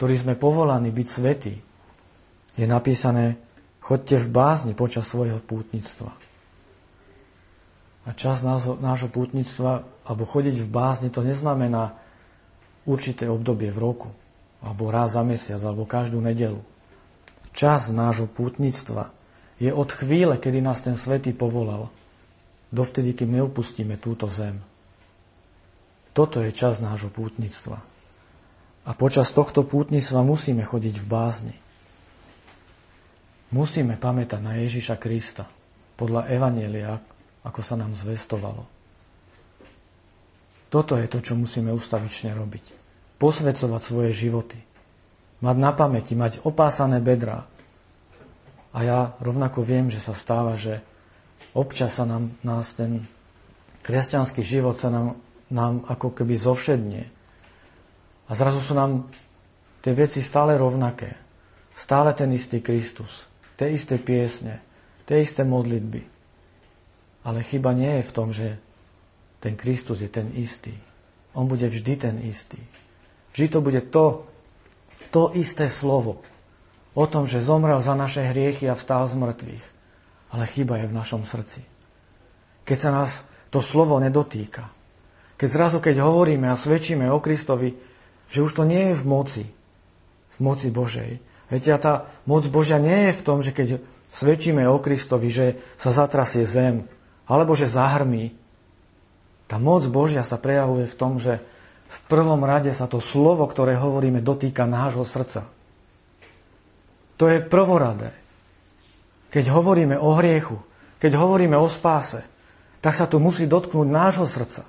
ktorí 0.00 0.16
sme 0.16 0.32
povolaní 0.36 0.88
byť 0.92 1.08
svetí, 1.08 1.54
je 2.56 2.64
napísané, 2.64 3.36
chodte 3.84 4.16
v 4.16 4.28
bázni 4.32 4.72
počas 4.72 5.04
svojho 5.12 5.44
pútnictva. 5.44 6.16
A 8.06 8.14
čas 8.16 8.40
nášho 8.80 9.12
pútnictva, 9.12 9.84
alebo 10.08 10.24
chodiť 10.24 10.62
v 10.64 10.68
bázni, 10.72 11.08
to 11.12 11.20
neznamená 11.20 12.00
určité 12.88 13.28
obdobie 13.28 13.68
v 13.68 13.82
roku, 13.82 14.08
alebo 14.64 14.88
raz 14.88 15.18
za 15.18 15.26
mesiac, 15.26 15.60
alebo 15.60 15.84
každú 15.84 16.22
nedelu. 16.24 16.64
Čas 17.52 17.92
nášho 17.92 18.24
pútnictva 18.24 19.12
je 19.60 19.68
od 19.68 19.88
chvíle, 19.92 20.40
kedy 20.40 20.64
nás 20.64 20.80
ten 20.80 20.96
svetý 20.96 21.36
povolal, 21.36 21.92
dovtedy, 22.70 23.14
kým 23.14 23.36
neopustíme 23.36 23.98
túto 23.98 24.26
zem. 24.30 24.58
Toto 26.16 26.40
je 26.40 26.48
čas 26.50 26.80
nášho 26.80 27.12
pútnictva. 27.12 27.76
A 28.86 28.90
počas 28.94 29.34
tohto 29.34 29.66
pútnictva 29.66 30.22
musíme 30.22 30.64
chodiť 30.64 30.94
v 31.02 31.06
bázni. 31.06 31.56
Musíme 33.52 33.98
pamätať 34.00 34.40
na 34.40 34.58
Ježiša 34.58 34.96
Krista 34.96 35.44
podľa 35.98 36.30
Evanielia, 36.30 36.98
ako 37.44 37.60
sa 37.62 37.74
nám 37.78 37.94
zvestovalo. 37.94 38.66
Toto 40.66 40.98
je 40.98 41.06
to, 41.06 41.22
čo 41.22 41.38
musíme 41.38 41.70
ustavične 41.70 42.34
robiť. 42.34 42.64
Posvecovať 43.16 43.82
svoje 43.82 44.10
životy. 44.12 44.58
Mať 45.40 45.56
na 45.56 45.70
pamäti, 45.72 46.18
mať 46.18 46.42
opásané 46.42 46.98
bedrá. 46.98 47.46
A 48.74 48.78
ja 48.82 48.98
rovnako 49.22 49.62
viem, 49.62 49.88
že 49.88 50.02
sa 50.02 50.12
stáva, 50.12 50.58
že 50.58 50.82
občas 51.56 51.96
sa 51.96 52.04
nám, 52.04 52.36
nás 52.44 52.76
ten 52.76 53.08
kresťanský 53.80 54.44
život 54.44 54.76
sa 54.76 54.92
nám, 54.92 55.16
nám 55.48 55.88
ako 55.88 56.12
keby 56.12 56.36
zovšedne. 56.36 57.02
A 58.28 58.32
zrazu 58.36 58.60
sú 58.60 58.76
nám 58.76 59.08
tie 59.80 59.96
veci 59.96 60.20
stále 60.20 60.60
rovnaké. 60.60 61.16
Stále 61.72 62.12
ten 62.12 62.28
istý 62.36 62.60
Kristus. 62.60 63.24
Tie 63.56 63.72
isté 63.72 63.96
piesne. 63.96 64.60
Tie 65.08 65.22
isté 65.22 65.46
modlitby. 65.46 66.02
Ale 67.24 67.40
chyba 67.46 67.72
nie 67.72 68.00
je 68.00 68.08
v 68.08 68.14
tom, 68.14 68.28
že 68.34 68.60
ten 69.40 69.56
Kristus 69.56 70.02
je 70.02 70.10
ten 70.10 70.28
istý. 70.36 70.74
On 71.32 71.46
bude 71.46 71.64
vždy 71.68 71.94
ten 71.96 72.16
istý. 72.26 72.58
Vždy 73.32 73.46
to 73.48 73.58
bude 73.60 73.80
to, 73.92 74.26
to 75.12 75.30
isté 75.36 75.68
slovo 75.68 76.24
o 76.96 77.04
tom, 77.04 77.28
že 77.28 77.44
zomrel 77.44 77.78
za 77.84 77.92
naše 77.92 78.24
hriechy 78.24 78.66
a 78.66 78.74
vstal 78.74 79.04
z 79.04 79.14
mŕtvych. 79.20 79.75
Ale 80.34 80.50
chyba 80.50 80.82
je 80.82 80.90
v 80.90 80.96
našom 80.96 81.22
srdci. 81.22 81.62
Keď 82.66 82.78
sa 82.78 82.90
nás 82.90 83.22
to 83.50 83.62
slovo 83.62 84.02
nedotýka. 84.02 84.68
Keď 85.36 85.48
zrazu, 85.48 85.78
keď 85.78 86.02
hovoríme 86.02 86.48
a 86.50 86.58
svedčíme 86.58 87.06
o 87.12 87.22
Kristovi, 87.22 87.76
že 88.26 88.42
už 88.42 88.52
to 88.58 88.64
nie 88.66 88.90
je 88.90 88.94
v 88.98 89.04
moci, 89.06 89.44
v 90.34 90.38
moci 90.42 90.68
Božej. 90.72 91.22
Viete, 91.46 91.70
a 91.70 91.78
tá 91.78 92.10
moc 92.26 92.42
Božia 92.50 92.82
nie 92.82 93.10
je 93.10 93.22
v 93.22 93.24
tom, 93.24 93.38
že 93.38 93.54
keď 93.54 93.78
svedčíme 94.10 94.66
o 94.66 94.82
Kristovi, 94.82 95.30
že 95.30 95.46
sa 95.78 95.94
zatrasie 95.94 96.42
zem, 96.42 96.90
alebo 97.30 97.54
že 97.54 97.70
zahrmí. 97.70 98.34
Tá 99.46 99.62
moc 99.62 99.86
Božia 99.86 100.26
sa 100.26 100.42
prejavuje 100.42 100.90
v 100.90 100.98
tom, 100.98 101.22
že 101.22 101.38
v 101.86 101.98
prvom 102.10 102.42
rade 102.42 102.74
sa 102.74 102.90
to 102.90 102.98
slovo, 102.98 103.46
ktoré 103.46 103.78
hovoríme, 103.78 104.18
dotýka 104.18 104.66
nášho 104.66 105.06
srdca. 105.06 105.46
To 107.16 107.30
je 107.30 107.38
prvoradé. 107.46 108.25
Keď 109.36 109.52
hovoríme 109.52 110.00
o 110.00 110.16
hriechu, 110.16 110.56
keď 110.96 111.20
hovoríme 111.20 111.60
o 111.60 111.68
spáse, 111.68 112.24
tak 112.80 112.96
sa 112.96 113.04
to 113.04 113.20
musí 113.20 113.44
dotknúť 113.44 113.84
nášho 113.84 114.24
srdca. 114.24 114.64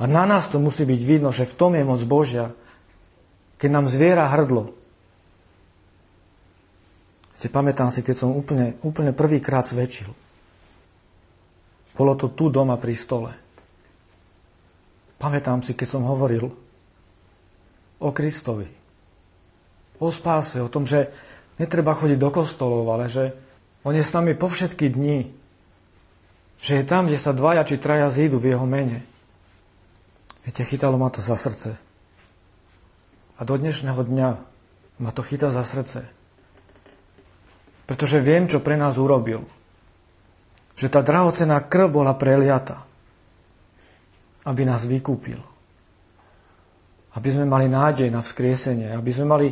A 0.00 0.08
na 0.08 0.24
nás 0.24 0.48
to 0.48 0.56
musí 0.56 0.88
byť 0.88 1.00
vidno, 1.04 1.36
že 1.36 1.44
v 1.44 1.56
tom 1.60 1.76
je 1.76 1.84
moc 1.84 2.00
Božia, 2.08 2.56
keď 3.60 3.68
nám 3.68 3.92
zviera 3.92 4.24
hrdlo. 4.32 4.72
Si 7.36 7.52
pamätám 7.52 7.92
si, 7.92 8.00
keď 8.00 8.24
som 8.24 8.32
úplne, 8.32 8.80
úplne 8.80 9.12
prvýkrát 9.12 9.68
svedčil. 9.68 10.08
Bolo 11.92 12.16
to 12.16 12.32
tu 12.32 12.48
doma 12.48 12.80
pri 12.80 12.96
stole. 12.96 13.36
Pamätám 15.20 15.60
si, 15.60 15.76
keď 15.76 16.00
som 16.00 16.08
hovoril 16.08 16.48
o 18.00 18.08
Kristovi, 18.16 18.72
o 20.00 20.08
spáse, 20.08 20.56
o 20.56 20.72
tom, 20.72 20.88
že 20.88 21.12
netreba 21.62 21.94
chodiť 21.94 22.18
do 22.18 22.30
kostolov, 22.34 22.90
ale 22.90 23.06
že 23.06 23.38
On 23.86 23.94
je 23.94 24.02
s 24.02 24.14
nami 24.14 24.34
po 24.34 24.50
všetky 24.50 24.90
dni. 24.90 25.30
Že 26.62 26.82
je 26.82 26.84
tam, 26.86 27.06
kde 27.06 27.18
sa 27.18 27.34
dvaja 27.34 27.62
či 27.66 27.78
traja 27.78 28.10
zídu 28.10 28.38
v 28.38 28.54
Jeho 28.54 28.66
mene. 28.66 29.02
Viete, 30.42 30.66
chytalo 30.66 30.98
ma 30.98 31.10
to 31.10 31.22
za 31.22 31.38
srdce. 31.38 31.78
A 33.38 33.40
do 33.42 33.54
dnešného 33.58 34.02
dňa 34.02 34.28
ma 35.02 35.10
to 35.10 35.22
chytá 35.22 35.50
za 35.50 35.66
srdce. 35.66 36.06
Pretože 37.86 38.22
viem, 38.22 38.46
čo 38.46 38.62
pre 38.62 38.78
nás 38.78 38.94
urobil. 38.94 39.42
Že 40.78 40.86
tá 40.90 41.00
drahocená 41.02 41.58
krv 41.66 41.90
bola 41.90 42.14
preliata. 42.14 42.86
Aby 44.46 44.62
nás 44.66 44.86
vykúpil. 44.86 45.42
Aby 47.18 47.28
sme 47.34 47.46
mali 47.46 47.66
nádej 47.66 48.10
na 48.10 48.22
vzkriesenie. 48.22 48.94
Aby 48.94 49.10
sme 49.10 49.26
mali 49.26 49.48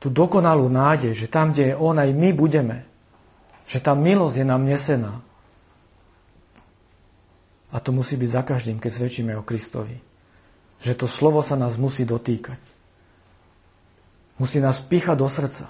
tú 0.00 0.08
dokonalú 0.08 0.72
nádej, 0.72 1.12
že 1.12 1.28
tam, 1.28 1.52
kde 1.52 1.70
je 1.70 1.78
On, 1.78 1.92
aj 1.92 2.10
my 2.16 2.32
budeme. 2.32 2.88
Že 3.68 3.78
tá 3.84 3.92
milosť 3.92 4.40
je 4.40 4.46
nám 4.48 4.62
nesená. 4.64 5.20
A 7.70 7.76
to 7.78 7.94
musí 7.94 8.18
byť 8.18 8.30
za 8.32 8.42
každým, 8.42 8.82
keď 8.82 8.90
svedčíme 8.96 9.36
o 9.38 9.46
Kristovi. 9.46 9.94
Že 10.80 11.04
to 11.04 11.06
slovo 11.06 11.44
sa 11.44 11.54
nás 11.54 11.76
musí 11.76 12.02
dotýkať. 12.08 12.58
Musí 14.40 14.58
nás 14.58 14.80
píchať 14.80 15.20
do 15.20 15.28
srdca. 15.28 15.68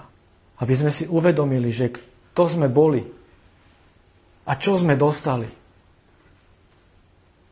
Aby 0.57 0.73
sme 0.79 0.89
si 0.95 1.05
uvedomili, 1.05 1.69
že 1.69 1.91
kto 1.91 2.43
sme 2.47 2.71
boli 2.71 3.03
a 4.47 4.55
čo 4.55 4.79
sme 4.79 4.95
dostali. 4.95 5.45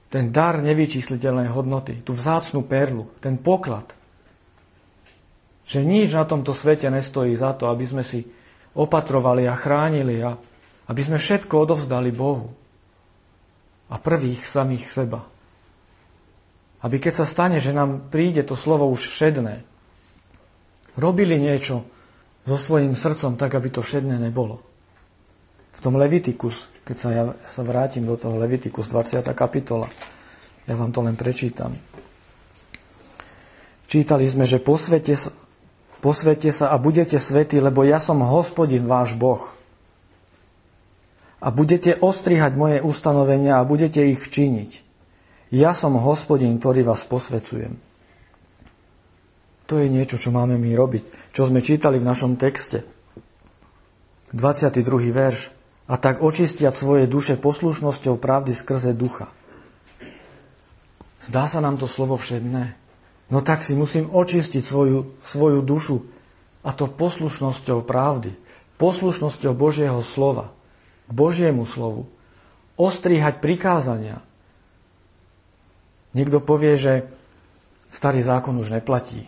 Ten 0.09 0.33
dar 0.33 0.57
nevyčísliteľnej 0.63 1.53
hodnoty, 1.53 2.01
tú 2.01 2.17
vzácnú 2.17 2.65
perlu, 2.65 3.13
ten 3.21 3.37
poklad. 3.37 3.98
Že 5.69 5.85
nič 5.85 6.09
na 6.17 6.25
tomto 6.25 6.57
svete 6.57 6.89
nestojí 6.89 7.37
za 7.37 7.53
to, 7.53 7.69
aby 7.69 7.85
sme 7.85 8.01
si 8.01 8.25
opatrovali 8.73 9.45
a 9.45 9.53
chránili 9.53 10.17
a 10.25 10.33
aby 10.89 11.01
sme 11.05 11.21
všetko 11.21 11.69
odovzdali 11.69 12.09
Bohu 12.09 12.49
a 13.93 13.95
prvých 14.01 14.41
samých 14.41 14.89
seba. 14.89 15.21
Aby 16.81 16.97
keď 16.97 17.21
sa 17.21 17.25
stane, 17.29 17.61
že 17.61 17.69
nám 17.69 18.09
príde 18.09 18.41
to 18.41 18.57
slovo 18.57 18.89
už 18.89 19.13
všedné, 19.13 19.61
robili 20.97 21.37
niečo 21.37 21.85
so 22.49 22.57
svojím 22.57 22.97
srdcom 22.97 23.37
tak, 23.37 23.53
aby 23.53 23.69
to 23.69 23.85
všedné 23.85 24.17
nebolo. 24.17 24.65
V 25.77 25.79
tom 25.85 26.01
Levitikus, 26.01 26.73
keď 26.81 26.97
sa 26.97 27.09
ja 27.13 27.23
sa 27.45 27.61
vrátim 27.61 28.09
do 28.09 28.17
toho 28.17 28.41
Levitikus, 28.41 28.89
20. 28.89 29.21
kapitola, 29.37 29.85
ja 30.65 30.73
vám 30.73 30.89
to 30.89 31.05
len 31.05 31.13
prečítam. 31.13 31.77
Čítali 33.89 34.25
sme, 34.29 34.45
že 34.45 34.61
posvete 34.61 35.17
sa, 35.17 35.33
posvete 35.99 36.51
sa 36.51 36.71
a 36.73 36.79
budete 36.79 37.19
svetí, 37.19 37.59
lebo 37.59 37.83
ja 37.87 37.99
som 38.01 38.23
hospodin 38.23 38.87
váš 38.87 39.15
Boh 39.15 39.59
a 41.39 41.47
budete 41.55 41.95
ostrihať 41.95 42.59
moje 42.59 42.77
ustanovenia 42.83 43.63
a 43.63 43.67
budete 43.67 44.03
ich 44.03 44.27
činiť. 44.27 44.83
Ja 45.55 45.71
som 45.71 45.97
hospodin, 45.97 46.59
ktorý 46.59 46.85
vás 46.85 47.07
posvecujem. 47.07 47.79
To 49.71 49.77
je 49.77 49.87
niečo, 49.87 50.17
čo 50.17 50.33
máme 50.33 50.57
my 50.57 50.73
robiť, 50.75 51.31
čo 51.31 51.47
sme 51.47 51.63
čítali 51.63 52.01
v 52.01 52.09
našom 52.09 52.35
texte. 52.35 52.83
22. 54.33 54.83
verš. 55.09 55.53
A 55.89 55.97
tak 55.97 56.21
očistiať 56.21 56.69
svoje 56.69 57.09
duše 57.09 57.33
poslušnosťou 57.41 58.21
pravdy 58.21 58.53
skrze 58.53 58.93
ducha. 58.93 59.33
Zdá 61.25 61.49
sa 61.49 61.65
nám 61.65 61.81
to 61.81 61.89
slovo 61.89 62.13
všedné. 62.13 62.77
No 63.29 63.45
tak 63.45 63.61
si 63.61 63.77
musím 63.77 64.09
očistiť 64.09 64.65
svoju, 64.65 65.21
svoju 65.21 65.61
dušu 65.61 65.97
a 66.65 66.73
to 66.73 66.89
poslušnosťou 66.89 67.85
pravdy, 67.85 68.33
poslušnosťou 68.81 69.53
Božieho 69.53 70.01
slova 70.01 70.49
k 71.05 71.11
Božiemu 71.13 71.65
slovu, 71.65 72.05
ostrihať 72.77 73.41
prikázania. 73.41 74.21
Niekto 76.13 76.41
povie, 76.41 76.77
že 76.77 76.93
starý 77.93 78.21
zákon 78.25 78.57
už 78.57 78.73
neplatí. 78.73 79.25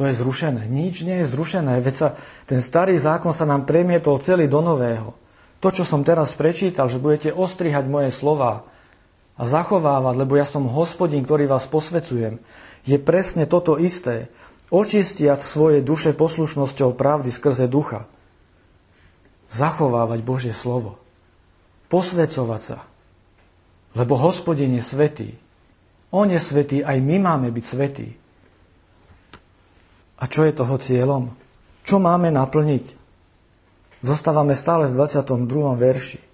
To 0.00 0.08
je 0.08 0.16
zrušené. 0.16 0.68
Nič 0.72 1.04
nie 1.04 1.20
je 1.20 1.28
zrušené. 1.28 1.80
Veď 1.84 1.94
sa, 1.96 2.08
ten 2.48 2.64
starý 2.64 2.96
zákon 2.96 3.36
sa 3.36 3.44
nám 3.44 3.68
premietol 3.68 4.20
celý 4.24 4.48
do 4.48 4.64
nového. 4.64 5.12
To, 5.60 5.68
čo 5.68 5.84
som 5.84 6.00
teraz 6.00 6.32
prečítal, 6.32 6.88
že 6.88 7.00
budete 7.00 7.28
ostrihať 7.28 7.84
moje 7.86 8.08
slova 8.08 8.71
a 9.42 9.50
zachovávať, 9.50 10.14
lebo 10.22 10.38
ja 10.38 10.46
som 10.46 10.70
hospodin, 10.70 11.26
ktorý 11.26 11.50
vás 11.50 11.66
posvecujem, 11.66 12.38
je 12.86 12.96
presne 13.02 13.50
toto 13.50 13.74
isté. 13.74 14.30
Očistiať 14.70 15.42
svoje 15.42 15.82
duše 15.82 16.14
poslušnosťou 16.14 16.94
pravdy 16.94 17.28
skrze 17.34 17.66
ducha 17.66 18.06
zachovávať 19.52 20.24
Božie 20.24 20.54
slovo. 20.56 20.96
Posvecovať 21.92 22.60
sa. 22.62 22.78
Lebo 23.92 24.16
hospodin 24.16 24.72
je 24.72 24.80
svetý. 24.80 25.28
On 26.08 26.24
je 26.24 26.40
svetý, 26.40 26.80
aj 26.80 26.96
my 27.04 27.20
máme 27.20 27.52
byť 27.52 27.64
svetí. 27.64 28.08
A 30.16 30.24
čo 30.24 30.48
je 30.48 30.56
toho 30.56 30.80
cieľom? 30.80 31.36
Čo 31.84 32.00
máme 32.00 32.32
naplniť? 32.32 32.96
Zostávame 34.00 34.56
stále 34.56 34.88
v 34.88 34.96
22. 34.96 35.44
verši. 35.76 36.31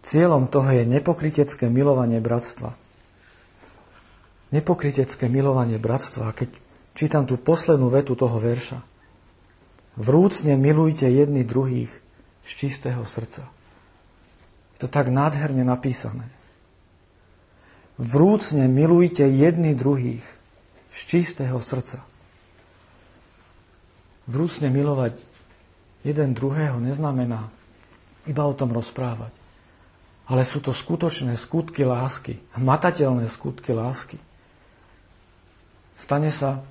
Cieľom 0.00 0.48
toho 0.48 0.68
je 0.70 0.84
nepokrytecké 0.88 1.68
milovanie 1.68 2.18
bratstva. 2.24 2.72
Nepokrytecké 4.50 5.28
milovanie 5.28 5.76
bratstva. 5.76 6.32
A 6.32 6.36
keď 6.36 6.50
čítam 6.96 7.28
tú 7.28 7.36
poslednú 7.36 7.92
vetu 7.92 8.16
toho 8.16 8.40
verša, 8.40 8.80
Vrúcne 10.00 10.54
milujte 10.54 11.10
jedni 11.10 11.42
druhých 11.42 11.90
z 12.46 12.50
čistého 12.54 13.02
srdca. 13.02 13.44
Je 14.76 14.86
to 14.86 14.88
tak 14.88 15.10
nádherne 15.10 15.66
napísané. 15.66 16.30
Vrúcne 18.00 18.70
milujte 18.70 19.26
jedni 19.28 19.76
druhých 19.76 20.24
z 20.88 20.98
čistého 21.04 21.58
srdca. 21.60 22.00
Vrúcne 24.30 24.70
milovať 24.70 25.20
jeden 26.06 26.32
druhého 26.32 26.78
neznamená 26.80 27.50
iba 28.24 28.42
o 28.46 28.56
tom 28.56 28.72
rozprávať. 28.72 29.34
Ale 30.30 30.46
sú 30.46 30.62
to 30.62 30.70
skutočné 30.70 31.34
skutky 31.34 31.82
lásky, 31.82 32.38
hmatateľné 32.54 33.26
skutky 33.26 33.74
lásky. 33.74 34.16
Stane 35.98 36.30
sa 36.30 36.62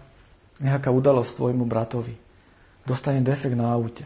nejaká 0.64 0.88
udalosť 0.90 1.36
tvojmu 1.36 1.68
bratovi 1.68 2.30
dostane 2.90 3.22
defekt 3.22 3.54
na 3.54 3.70
aute. 3.70 4.02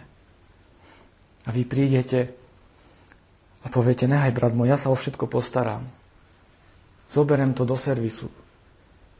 A 1.47 1.49
vy 1.55 1.63
prídete 1.63 2.35
a 3.63 3.71
poviete, 3.71 4.11
nehaj 4.11 4.35
brat 4.35 4.51
môj, 4.51 4.75
ja 4.75 4.75
sa 4.75 4.91
o 4.91 4.95
všetko 4.99 5.31
postaram. 5.31 5.87
Zoberiem 7.07 7.55
to 7.55 7.63
do 7.63 7.79
servisu. 7.79 8.27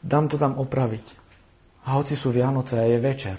Dám 0.04 0.28
to 0.28 0.36
tam 0.36 0.60
opraviť. 0.60 1.06
A 1.88 1.96
hoci 1.96 2.12
sú 2.12 2.28
Vianoce 2.28 2.76
a 2.76 2.84
je 2.84 3.00
večer. 3.00 3.36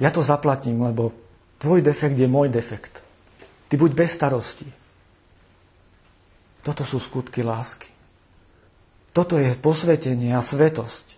Ja 0.00 0.08
to 0.08 0.24
zaplatím, 0.24 0.88
lebo 0.88 1.12
tvoj 1.60 1.84
defekt 1.84 2.16
je 2.16 2.28
môj 2.30 2.48
defekt. 2.48 3.04
Ty 3.68 3.74
buď 3.76 3.90
bez 3.92 4.16
starosti. 4.16 4.64
Toto 6.68 6.84
sú 6.84 7.00
skutky 7.00 7.40
lásky. 7.40 7.88
Toto 9.16 9.40
je 9.40 9.56
posvetenie 9.56 10.36
a 10.36 10.44
svetosť. 10.44 11.16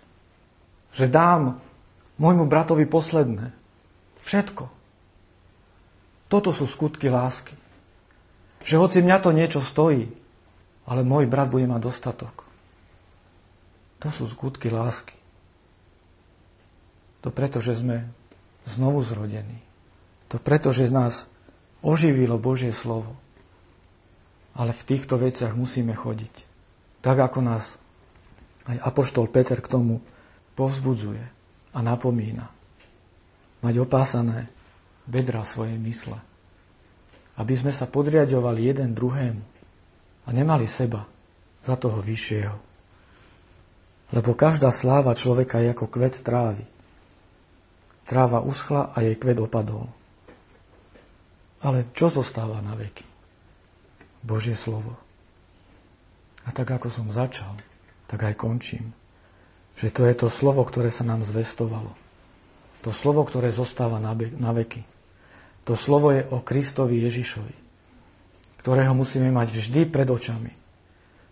Že 0.94 1.10
dám 1.10 1.58
môjmu 2.22 2.46
bratovi 2.46 2.86
posledné. 2.86 3.50
Všetko. 4.22 4.70
Toto 6.30 6.54
sú 6.54 6.70
skutky 6.70 7.10
lásky. 7.10 7.58
Že 8.62 8.78
hoci 8.78 8.98
mňa 9.02 9.16
to 9.18 9.34
niečo 9.34 9.58
stojí, 9.58 10.06
ale 10.86 11.02
môj 11.02 11.26
brat 11.26 11.50
bude 11.50 11.66
mať 11.66 11.82
dostatok. 11.82 12.46
To 14.06 14.08
sú 14.14 14.30
skutky 14.30 14.70
lásky. 14.70 15.18
To 17.26 17.34
preto, 17.34 17.58
že 17.58 17.74
sme 17.74 18.06
znovu 18.70 19.02
zrodení. 19.02 19.58
To 20.30 20.38
preto, 20.38 20.70
že 20.70 20.94
nás 20.94 21.26
oživilo 21.82 22.38
Božie 22.38 22.70
slovo. 22.70 23.18
Ale 24.56 24.74
v 24.74 24.86
týchto 24.86 25.20
veciach 25.20 25.54
musíme 25.54 25.94
chodiť. 25.94 26.34
Tak 27.00 27.16
ako 27.16 27.40
nás 27.44 27.80
aj 28.68 28.76
Apoštol 28.82 29.30
Peter 29.30 29.58
k 29.58 29.70
tomu 29.70 30.04
povzbudzuje 30.58 31.24
a 31.72 31.78
napomína. 31.80 32.50
Mať 33.60 33.74
opásané 33.80 34.48
bedra 35.08 35.42
svojej 35.46 35.76
mysle. 35.80 36.18
Aby 37.40 37.56
sme 37.56 37.72
sa 37.72 37.88
podriadovali 37.88 38.68
jeden 38.68 38.92
druhému 38.92 39.42
a 40.26 40.28
nemali 40.30 40.68
seba 40.68 41.08
za 41.64 41.74
toho 41.76 42.04
vyššieho. 42.04 42.58
Lebo 44.10 44.34
každá 44.34 44.74
sláva 44.74 45.14
človeka 45.14 45.62
je 45.62 45.70
ako 45.70 45.86
kvet 45.86 46.20
trávy. 46.20 46.64
Tráva 48.04 48.42
uschla 48.42 48.90
a 48.90 49.06
jej 49.06 49.14
kvet 49.14 49.38
opadol. 49.38 49.86
Ale 51.62 51.92
čo 51.94 52.10
zostáva 52.10 52.58
na 52.58 52.74
veky? 52.74 53.09
Božie 54.20 54.56
slovo. 54.56 54.96
A 56.44 56.52
tak 56.52 56.72
ako 56.72 56.88
som 56.88 57.06
začal, 57.12 57.52
tak 58.08 58.24
aj 58.24 58.34
končím. 58.36 58.92
Že 59.76 59.88
to 59.92 60.02
je 60.08 60.14
to 60.16 60.28
slovo, 60.28 60.64
ktoré 60.64 60.92
sa 60.92 61.04
nám 61.04 61.24
zvestovalo. 61.24 61.92
To 62.84 62.90
slovo, 62.92 63.24
ktoré 63.28 63.52
zostáva 63.52 64.00
na, 64.00 64.16
be- 64.16 64.32
na 64.34 64.56
veky. 64.56 64.84
To 65.68 65.76
slovo 65.76 66.16
je 66.16 66.24
o 66.24 66.40
Kristovi 66.40 67.04
Ježišovi, 67.04 67.56
ktorého 68.64 68.96
musíme 68.96 69.28
mať 69.28 69.48
vždy 69.52 69.80
pred 69.92 70.08
očami. 70.08 70.52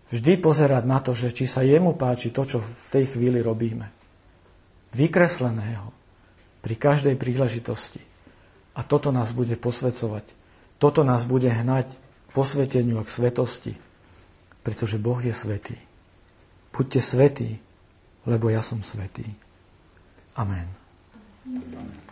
Vždy 0.09 0.41
pozerať 0.41 0.83
na 0.89 0.97
to, 1.01 1.13
že 1.13 1.33
či 1.33 1.45
sa 1.45 1.61
jemu 1.61 1.93
páči 1.93 2.33
to, 2.33 2.41
čo 2.45 2.57
v 2.61 2.87
tej 2.89 3.13
chvíli 3.13 3.41
robíme. 3.41 3.93
Vykresleného 4.93 5.93
pri 6.65 6.75
každej 6.77 7.13
príležitosti. 7.17 8.01
A 8.73 8.81
toto 8.81 9.13
nás 9.13 9.29
bude 9.33 9.53
posvecovať. 9.53 10.25
Toto 10.81 11.05
nás 11.05 11.25
bude 11.29 11.49
hnať 11.49 12.08
posveteniu 12.33 13.01
a 13.01 13.07
k 13.07 13.13
svetosti. 13.13 13.73
Pretože 14.61 15.01
Boh 15.01 15.19
je 15.19 15.33
svetý. 15.33 15.77
Buďte 16.75 17.01
svetí, 17.01 17.49
lebo 18.27 18.51
ja 18.51 18.61
som 18.61 18.83
svetý. 18.85 19.25
Amen. 20.37 20.67
Amen. 21.47 22.08